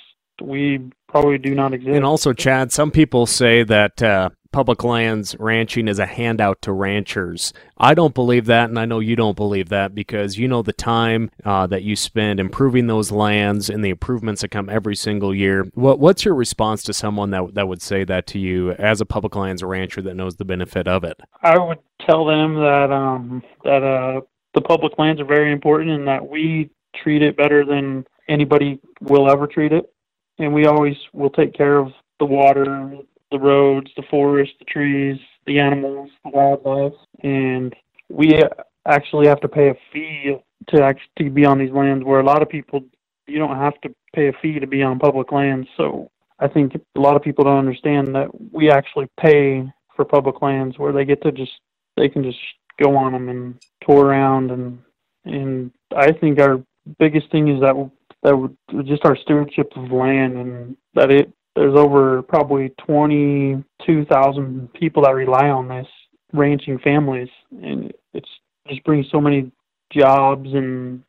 we 0.43 0.91
probably 1.09 1.39
do 1.39 1.55
not 1.55 1.73
exist. 1.73 1.95
And 1.95 2.05
also, 2.05 2.33
Chad, 2.33 2.73
some 2.73 2.91
people 2.91 3.27
say 3.27 3.63
that 3.65 4.03
uh, 4.03 4.31
public 4.53 4.85
lands 4.85 5.37
ranching 5.39 5.89
is 5.89 5.99
a 5.99 6.07
handout 6.07 6.63
to 6.63 6.73
ranchers. 6.73 7.53
I 7.79 7.95
don't 7.95 8.15
believe 8.15 8.47
that, 8.47 8.69
and 8.69 8.79
I 8.79 8.85
know 8.85 9.01
you 9.01 9.17
don't 9.17 9.37
believe 9.37 9.69
that 9.69 9.95
because 9.95 10.39
you 10.39 10.49
know 10.49 10.63
the 10.63 10.73
time 10.73 11.31
uh, 11.45 11.67
that 11.69 11.83
you 11.83 11.97
spend 11.97 12.41
improving 12.41 12.87
those 12.87 13.11
lands 13.11 13.69
and 13.69 13.85
the 13.85 13.91
improvements 13.91 14.43
that 14.43 14.51
come 14.51 14.69
every 14.69 14.97
single 14.97 15.35
year. 15.35 15.67
What, 15.75 15.99
what's 15.99 16.25
your 16.25 16.35
response 16.35 16.83
to 16.85 16.93
someone 16.93 17.31
that 17.31 17.55
that 17.55 17.69
would 17.69 17.83
say 17.83 18.05
that 18.05 18.27
to 18.29 18.39
you 18.39 18.73
as 18.73 19.01
a 19.01 19.07
public 19.07 19.37
lands 19.37 19.63
rancher 19.63 20.03
that 20.03 20.15
knows 20.15 20.37
the 20.37 20.45
benefit 20.45 20.89
of 20.89 21.05
it? 21.05 21.21
I 21.43 21.59
would 21.59 21.79
tell 22.01 22.25
them 22.25 22.55
that 22.55 22.91
um, 22.91 23.43
that 23.65 23.83
uh, 23.83 24.21
the 24.55 24.61
public 24.61 24.99
lands 24.99 25.21
are 25.21 25.27
very 25.27 25.53
important 25.53 25.91
and 25.91 26.09
that 26.09 26.27
we 26.27 26.71
treat 27.03 27.23
it 27.23 27.37
better 27.37 27.65
than 27.65 28.07
anybody 28.29 28.81
will 29.01 29.31
ever 29.31 29.47
treat 29.47 29.73
it, 29.73 29.93
and 30.39 30.53
we 30.53 30.67
always 30.67 30.97
will 31.13 31.31
take 31.31 31.55
care 31.55 31.79
of 31.79 31.93
the 32.19 32.25
water, 32.25 32.99
the 33.31 33.39
roads, 33.39 33.91
the 33.97 34.03
forest, 34.11 34.53
the 34.59 34.65
trees, 34.65 35.19
the 35.47 35.59
animals, 35.59 36.11
the 36.25 36.31
wildlife, 36.31 36.99
and 37.23 37.75
we 38.09 38.43
actually 38.87 39.27
have 39.27 39.41
to 39.41 39.49
pay 39.49 39.71
a 39.71 39.75
fee 39.93 40.37
to 40.69 40.83
actually 40.83 41.29
be 41.29 41.45
on 41.45 41.59
these 41.59 41.73
lands. 41.73 42.05
Where 42.05 42.21
a 42.21 42.25
lot 42.25 42.43
of 42.43 42.49
people, 42.49 42.83
you 43.27 43.39
don't 43.39 43.57
have 43.57 43.81
to 43.83 43.95
pay 44.15 44.29
a 44.29 44.33
fee 44.43 44.61
to 44.61 44.67
be 44.67 44.83
on 44.83 44.99
public 44.99 45.33
lands. 45.33 45.69
So 45.77 46.11
I 46.39 46.49
think 46.49 46.75
a 46.75 47.01
lot 47.01 47.17
of 47.17 47.23
people 47.23 47.45
don't 47.45 47.59
understand 47.59 48.15
that 48.15 48.29
we 48.53 48.71
actually 48.71 49.09
pay 49.21 49.71
for 49.95 50.05
public 50.05 50.43
lands, 50.43 50.79
where 50.79 50.93
they 50.93 51.05
get 51.05 51.23
to 51.23 51.33
just 51.33 51.53
they 51.97 52.09
can 52.09 52.23
just 52.23 52.39
go 52.79 52.97
on 52.97 53.13
them 53.13 53.29
and 53.29 53.55
tour 53.87 54.07
around 54.07 54.51
and 54.51 54.79
and 55.25 55.73
I 55.97 56.13
think 56.13 56.41
our 56.41 56.63
biggest 56.99 57.31
thing 57.31 57.49
is 57.49 57.61
that 57.61 57.75
that 58.23 58.57
just 58.85 59.05
our 59.05 59.17
stewardship 59.17 59.73
of 59.77 59.91
land 59.91 60.37
and 60.37 60.77
that 60.95 61.11
it 61.11 61.33
there's 61.57 61.75
over 61.75 62.23
probably 62.23 62.71
22,000 62.87 64.73
people 64.75 65.03
that 65.03 65.15
rely 65.15 65.49
on 65.49 65.69
this 65.69 65.87
ranching 66.33 66.79
families, 66.79 67.29
and 67.63 67.93
it's 68.13 68.29
just 68.69 68.85
brings 68.85 69.07
so 69.11 69.21
many 69.21 69.51
jobs 69.93 70.49
and 70.53 71.03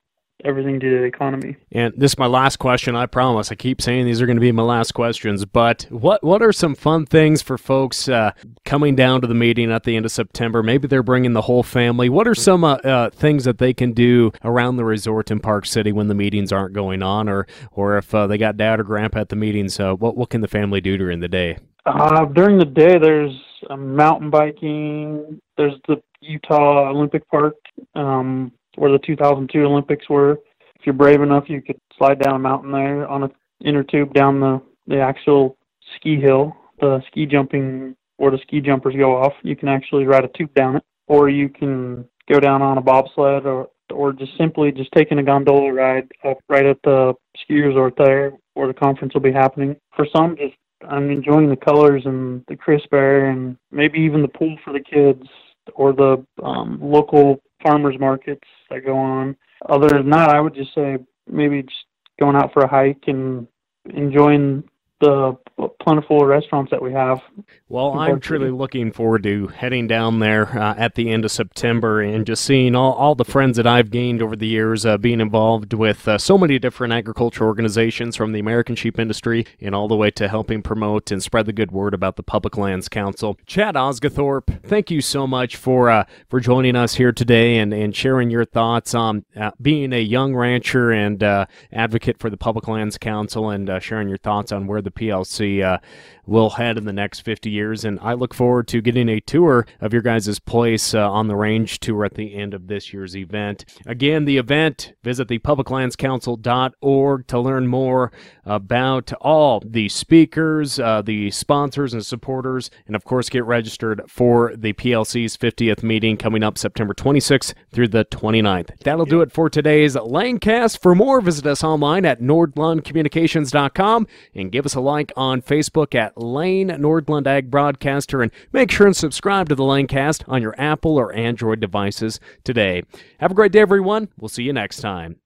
everything 0.47 0.79
to 0.79 0.89
the 0.89 1.03
economy. 1.03 1.57
And 1.71 1.93
this 1.97 2.13
is 2.13 2.17
my 2.17 2.25
last 2.25 2.57
question. 2.57 2.95
I 2.95 3.05
promise. 3.05 3.51
I 3.51 3.55
keep 3.55 3.81
saying 3.81 4.05
these 4.05 4.21
are 4.21 4.25
going 4.25 4.37
to 4.37 4.41
be 4.41 4.51
my 4.51 4.63
last 4.63 4.93
questions. 4.93 5.45
But 5.45 5.85
what 5.89 6.23
what 6.23 6.41
are 6.41 6.53
some 6.53 6.73
fun 6.73 7.05
things 7.05 7.41
for 7.41 7.57
folks 7.57 8.07
uh, 8.07 8.31
coming 8.65 8.95
down 8.95 9.21
to 9.21 9.27
the 9.27 9.35
meeting 9.35 9.71
at 9.71 9.83
the 9.83 9.95
end 9.95 10.05
of 10.05 10.11
September? 10.11 10.63
Maybe 10.63 10.87
they're 10.87 11.03
bringing 11.03 11.33
the 11.33 11.41
whole 11.41 11.63
family. 11.63 12.09
What 12.09 12.27
are 12.27 12.35
some 12.35 12.63
uh, 12.63 12.75
uh, 12.77 13.09
things 13.09 13.43
that 13.43 13.57
they 13.57 13.73
can 13.73 13.91
do 13.91 14.31
around 14.43 14.77
the 14.77 14.85
resort 14.85 15.29
in 15.29 15.39
Park 15.39 15.65
City 15.65 15.91
when 15.91 16.07
the 16.07 16.15
meetings 16.15 16.51
aren't 16.51 16.73
going 16.73 17.03
on, 17.03 17.27
or 17.27 17.45
or 17.71 17.97
if 17.97 18.15
uh, 18.15 18.27
they 18.27 18.37
got 18.37 18.57
dad 18.57 18.79
or 18.79 18.83
grandpa 18.83 19.19
at 19.19 19.29
the 19.29 19.35
meetings? 19.35 19.79
Uh, 19.79 19.93
what 19.93 20.15
what 20.15 20.29
can 20.29 20.41
the 20.41 20.47
family 20.47 20.81
do 20.81 20.97
during 20.97 21.19
the 21.19 21.27
day? 21.27 21.57
Uh, 21.85 22.25
during 22.25 22.57
the 22.57 22.65
day, 22.65 22.97
there's 22.97 23.37
mountain 23.77 24.29
biking. 24.29 25.41
There's 25.57 25.73
the 25.87 26.01
Utah 26.21 26.89
Olympic 26.89 27.27
Park. 27.29 27.55
Um, 27.95 28.51
where 28.77 28.91
the 28.91 28.99
2002 28.99 29.65
Olympics 29.65 30.09
were. 30.09 30.33
If 30.75 30.85
you're 30.85 30.93
brave 30.93 31.21
enough, 31.21 31.45
you 31.47 31.61
could 31.61 31.79
slide 31.97 32.19
down 32.19 32.35
a 32.35 32.39
mountain 32.39 32.71
there 32.71 33.07
on 33.07 33.23
a 33.23 33.29
inner 33.63 33.83
tube 33.83 34.13
down 34.13 34.39
the 34.39 34.61
the 34.87 34.99
actual 34.99 35.57
ski 35.95 36.19
hill, 36.19 36.55
the 36.79 37.01
ski 37.07 37.25
jumping 37.25 37.95
where 38.17 38.31
the 38.31 38.39
ski 38.39 38.61
jumpers 38.61 38.95
go 38.95 39.17
off. 39.17 39.33
You 39.43 39.55
can 39.55 39.67
actually 39.67 40.05
ride 40.05 40.23
a 40.23 40.29
tube 40.29 40.53
down 40.53 40.77
it, 40.77 40.83
or 41.07 41.29
you 41.29 41.49
can 41.49 42.05
go 42.31 42.39
down 42.39 42.61
on 42.61 42.77
a 42.77 42.81
bobsled, 42.81 43.45
or 43.45 43.69
or 43.91 44.13
just 44.13 44.37
simply 44.37 44.71
just 44.71 44.91
taking 44.91 45.19
a 45.19 45.23
gondola 45.23 45.73
ride 45.73 46.11
up 46.23 46.37
right 46.49 46.65
at 46.65 46.77
the 46.83 47.13
ski 47.41 47.61
resort 47.61 47.95
there 47.97 48.33
where 48.53 48.67
the 48.67 48.73
conference 48.73 49.13
will 49.13 49.21
be 49.21 49.31
happening. 49.31 49.75
For 49.95 50.07
some, 50.15 50.35
just 50.37 50.55
I'm 50.87 51.09
enjoying 51.09 51.49
the 51.49 51.55
colors 51.55 52.03
and 52.05 52.43
the 52.47 52.55
crisp 52.55 52.93
air, 52.93 53.31
and 53.31 53.57
maybe 53.71 53.99
even 53.99 54.21
the 54.21 54.27
pool 54.27 54.55
for 54.63 54.73
the 54.73 54.79
kids 54.79 55.27
or 55.75 55.93
the 55.93 56.23
um, 56.43 56.79
local 56.81 57.41
farmers 57.63 57.95
markets 57.99 58.47
that 58.69 58.85
go 58.85 58.97
on. 58.97 59.35
Other 59.67 59.89
than 59.89 60.09
that, 60.11 60.29
I 60.29 60.39
would 60.39 60.53
just 60.53 60.73
say 60.73 60.97
maybe 61.27 61.63
just 61.63 61.85
going 62.19 62.35
out 62.35 62.53
for 62.53 62.63
a 62.63 62.67
hike 62.67 63.03
and 63.07 63.47
enjoying 63.93 64.63
the 64.99 65.37
plentiful 65.79 66.25
restaurants 66.25 66.71
that 66.71 66.81
we 66.81 66.91
have. 66.91 67.21
Well, 67.69 67.97
I'm 67.99 68.19
truly 68.19 68.49
looking 68.49 68.91
forward 68.91 69.23
to 69.23 69.47
heading 69.47 69.87
down 69.87 70.19
there 70.19 70.47
uh, 70.57 70.73
at 70.75 70.95
the 70.95 71.11
end 71.11 71.23
of 71.23 71.31
September 71.31 72.01
and 72.01 72.25
just 72.25 72.43
seeing 72.43 72.75
all, 72.75 72.93
all 72.93 73.13
the 73.13 73.25
friends 73.25 73.57
that 73.57 73.67
I've 73.67 73.91
gained 73.91 74.21
over 74.21 74.35
the 74.35 74.47
years 74.47 74.85
uh, 74.85 74.97
being 74.97 75.21
involved 75.21 75.73
with 75.73 76.07
uh, 76.07 76.17
so 76.17 76.37
many 76.37 76.59
different 76.59 76.93
agriculture 76.93 77.45
organizations 77.45 78.15
from 78.15 78.31
the 78.31 78.39
American 78.39 78.75
sheep 78.75 78.99
industry 78.99 79.45
and 79.61 79.75
all 79.75 79.87
the 79.87 79.95
way 79.95 80.09
to 80.11 80.27
helping 80.27 80.61
promote 80.61 81.11
and 81.11 81.21
spread 81.21 81.45
the 81.45 81.53
good 81.53 81.71
word 81.71 81.93
about 81.93 82.15
the 82.15 82.23
Public 82.23 82.57
Lands 82.57 82.89
Council. 82.89 83.37
Chad 83.45 83.75
Osguthorpe, 83.75 84.63
thank 84.63 84.89
you 84.89 85.01
so 85.01 85.27
much 85.27 85.55
for 85.55 85.89
uh, 85.89 86.05
for 86.29 86.39
joining 86.39 86.75
us 86.75 86.95
here 86.95 87.11
today 87.11 87.57
and, 87.57 87.73
and 87.73 87.95
sharing 87.95 88.29
your 88.29 88.45
thoughts 88.45 88.95
on 88.95 89.25
uh, 89.35 89.51
being 89.61 89.93
a 89.93 90.01
young 90.01 90.35
rancher 90.35 90.91
and 90.91 91.21
uh, 91.23 91.45
advocate 91.71 92.19
for 92.19 92.29
the 92.29 92.37
Public 92.37 92.67
Lands 92.67 92.97
Council 92.97 93.49
and 93.49 93.69
sharing 93.81 94.09
your 94.09 94.17
thoughts 94.17 94.51
on 94.51 94.67
where 94.67 94.81
the 94.87 95.07
PLC 95.07 95.63
uh, 95.63 95.79
will 96.27 96.51
head 96.51 96.77
in 96.77 96.85
the 96.85 96.93
next 96.93 97.21
50 97.21 97.49
years. 97.49 97.83
And 97.83 97.99
I 98.01 98.13
look 98.13 98.33
forward 98.33 98.67
to 98.67 98.81
getting 98.81 99.09
a 99.09 99.19
tour 99.21 99.65
of 99.81 99.93
your 99.93 100.01
guys' 100.01 100.39
place 100.39 100.93
uh, 100.93 101.09
on 101.09 101.27
the 101.27 101.35
range 101.35 101.79
tour 101.79 102.05
at 102.05 102.15
the 102.15 102.35
end 102.35 102.53
of 102.53 102.67
this 102.67 102.93
year's 102.93 103.15
event. 103.15 103.65
Again, 103.85 104.25
the 104.25 104.37
event, 104.37 104.93
visit 105.03 105.27
the 105.27 105.39
publiclandscouncil.org 105.39 107.27
to 107.27 107.39
learn 107.39 107.67
more 107.67 108.11
about 108.45 109.13
all 109.21 109.61
the 109.65 109.89
speakers, 109.89 110.79
uh, 110.79 111.01
the 111.01 111.31
sponsors 111.31 111.93
and 111.93 112.05
supporters, 112.05 112.69
and 112.85 112.95
of 112.95 113.05
course, 113.05 113.29
get 113.29 113.45
registered 113.45 114.01
for 114.07 114.53
the 114.55 114.73
PLC's 114.73 115.37
50th 115.37 115.83
meeting 115.83 116.17
coming 116.17 116.43
up 116.43 116.57
September 116.57 116.93
26th 116.93 117.53
through 117.71 117.87
the 117.87 118.05
29th. 118.05 118.77
That'll 118.79 119.05
do 119.05 119.21
it 119.21 119.31
for 119.31 119.49
today's 119.49 119.95
Lanecast. 119.95 120.81
For 120.81 120.93
more, 120.93 121.21
visit 121.21 121.45
us 121.45 121.63
online 121.63 122.05
at 122.05 122.21
nordlundcommunications.com 122.21 124.07
and 124.35 124.51
give 124.51 124.65
us 124.65 124.75
a 124.75 124.81
like 124.81 125.11
on 125.15 125.41
Facebook 125.41 125.95
at 125.95 126.16
Lane 126.17 126.69
Nordlund 126.69 127.27
Ag 127.27 127.49
Broadcaster, 127.51 128.21
and 128.21 128.31
make 128.51 128.71
sure 128.71 128.87
and 128.87 128.95
subscribe 128.95 129.49
to 129.49 129.55
the 129.55 129.63
Lanecast 129.63 130.23
on 130.27 130.41
your 130.41 130.55
Apple 130.57 130.97
or 130.97 131.13
Android 131.13 131.59
devices 131.59 132.19
today. 132.43 132.83
Have 133.19 133.31
a 133.31 133.35
great 133.35 133.51
day, 133.51 133.59
everyone. 133.59 134.09
We'll 134.17 134.29
see 134.29 134.43
you 134.43 134.53
next 134.53 134.81
time. 134.81 135.19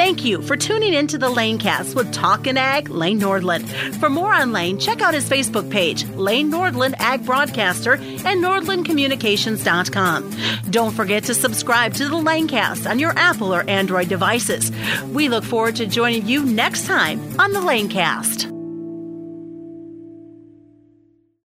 Thank 0.00 0.24
you 0.24 0.40
for 0.40 0.56
tuning 0.56 0.94
in 0.94 1.08
to 1.08 1.18
the 1.18 1.28
Lanecast 1.28 1.94
with 1.94 2.10
Talkin' 2.10 2.56
Ag 2.56 2.88
Lane 2.88 3.20
Nordlund. 3.20 3.68
For 3.96 4.08
more 4.08 4.32
on 4.32 4.50
Lane, 4.50 4.78
check 4.78 5.02
out 5.02 5.12
his 5.12 5.28
Facebook 5.28 5.70
page, 5.70 6.08
Lane 6.10 6.50
Nordlund 6.50 6.94
Ag 6.98 7.26
Broadcaster, 7.26 7.92
and 7.92 8.42
NordlundCommunications.com. 8.42 10.36
Don't 10.70 10.92
forget 10.92 11.24
to 11.24 11.34
subscribe 11.34 11.92
to 11.94 12.08
the 12.08 12.16
Lanecast 12.16 12.88
on 12.88 12.98
your 12.98 13.10
Apple 13.10 13.54
or 13.54 13.68
Android 13.68 14.08
devices. 14.08 14.72
We 15.08 15.28
look 15.28 15.44
forward 15.44 15.76
to 15.76 15.86
joining 15.86 16.26
you 16.26 16.46
next 16.46 16.86
time 16.86 17.20
on 17.38 17.52
the 17.52 17.60
Lanecast. 17.60 18.59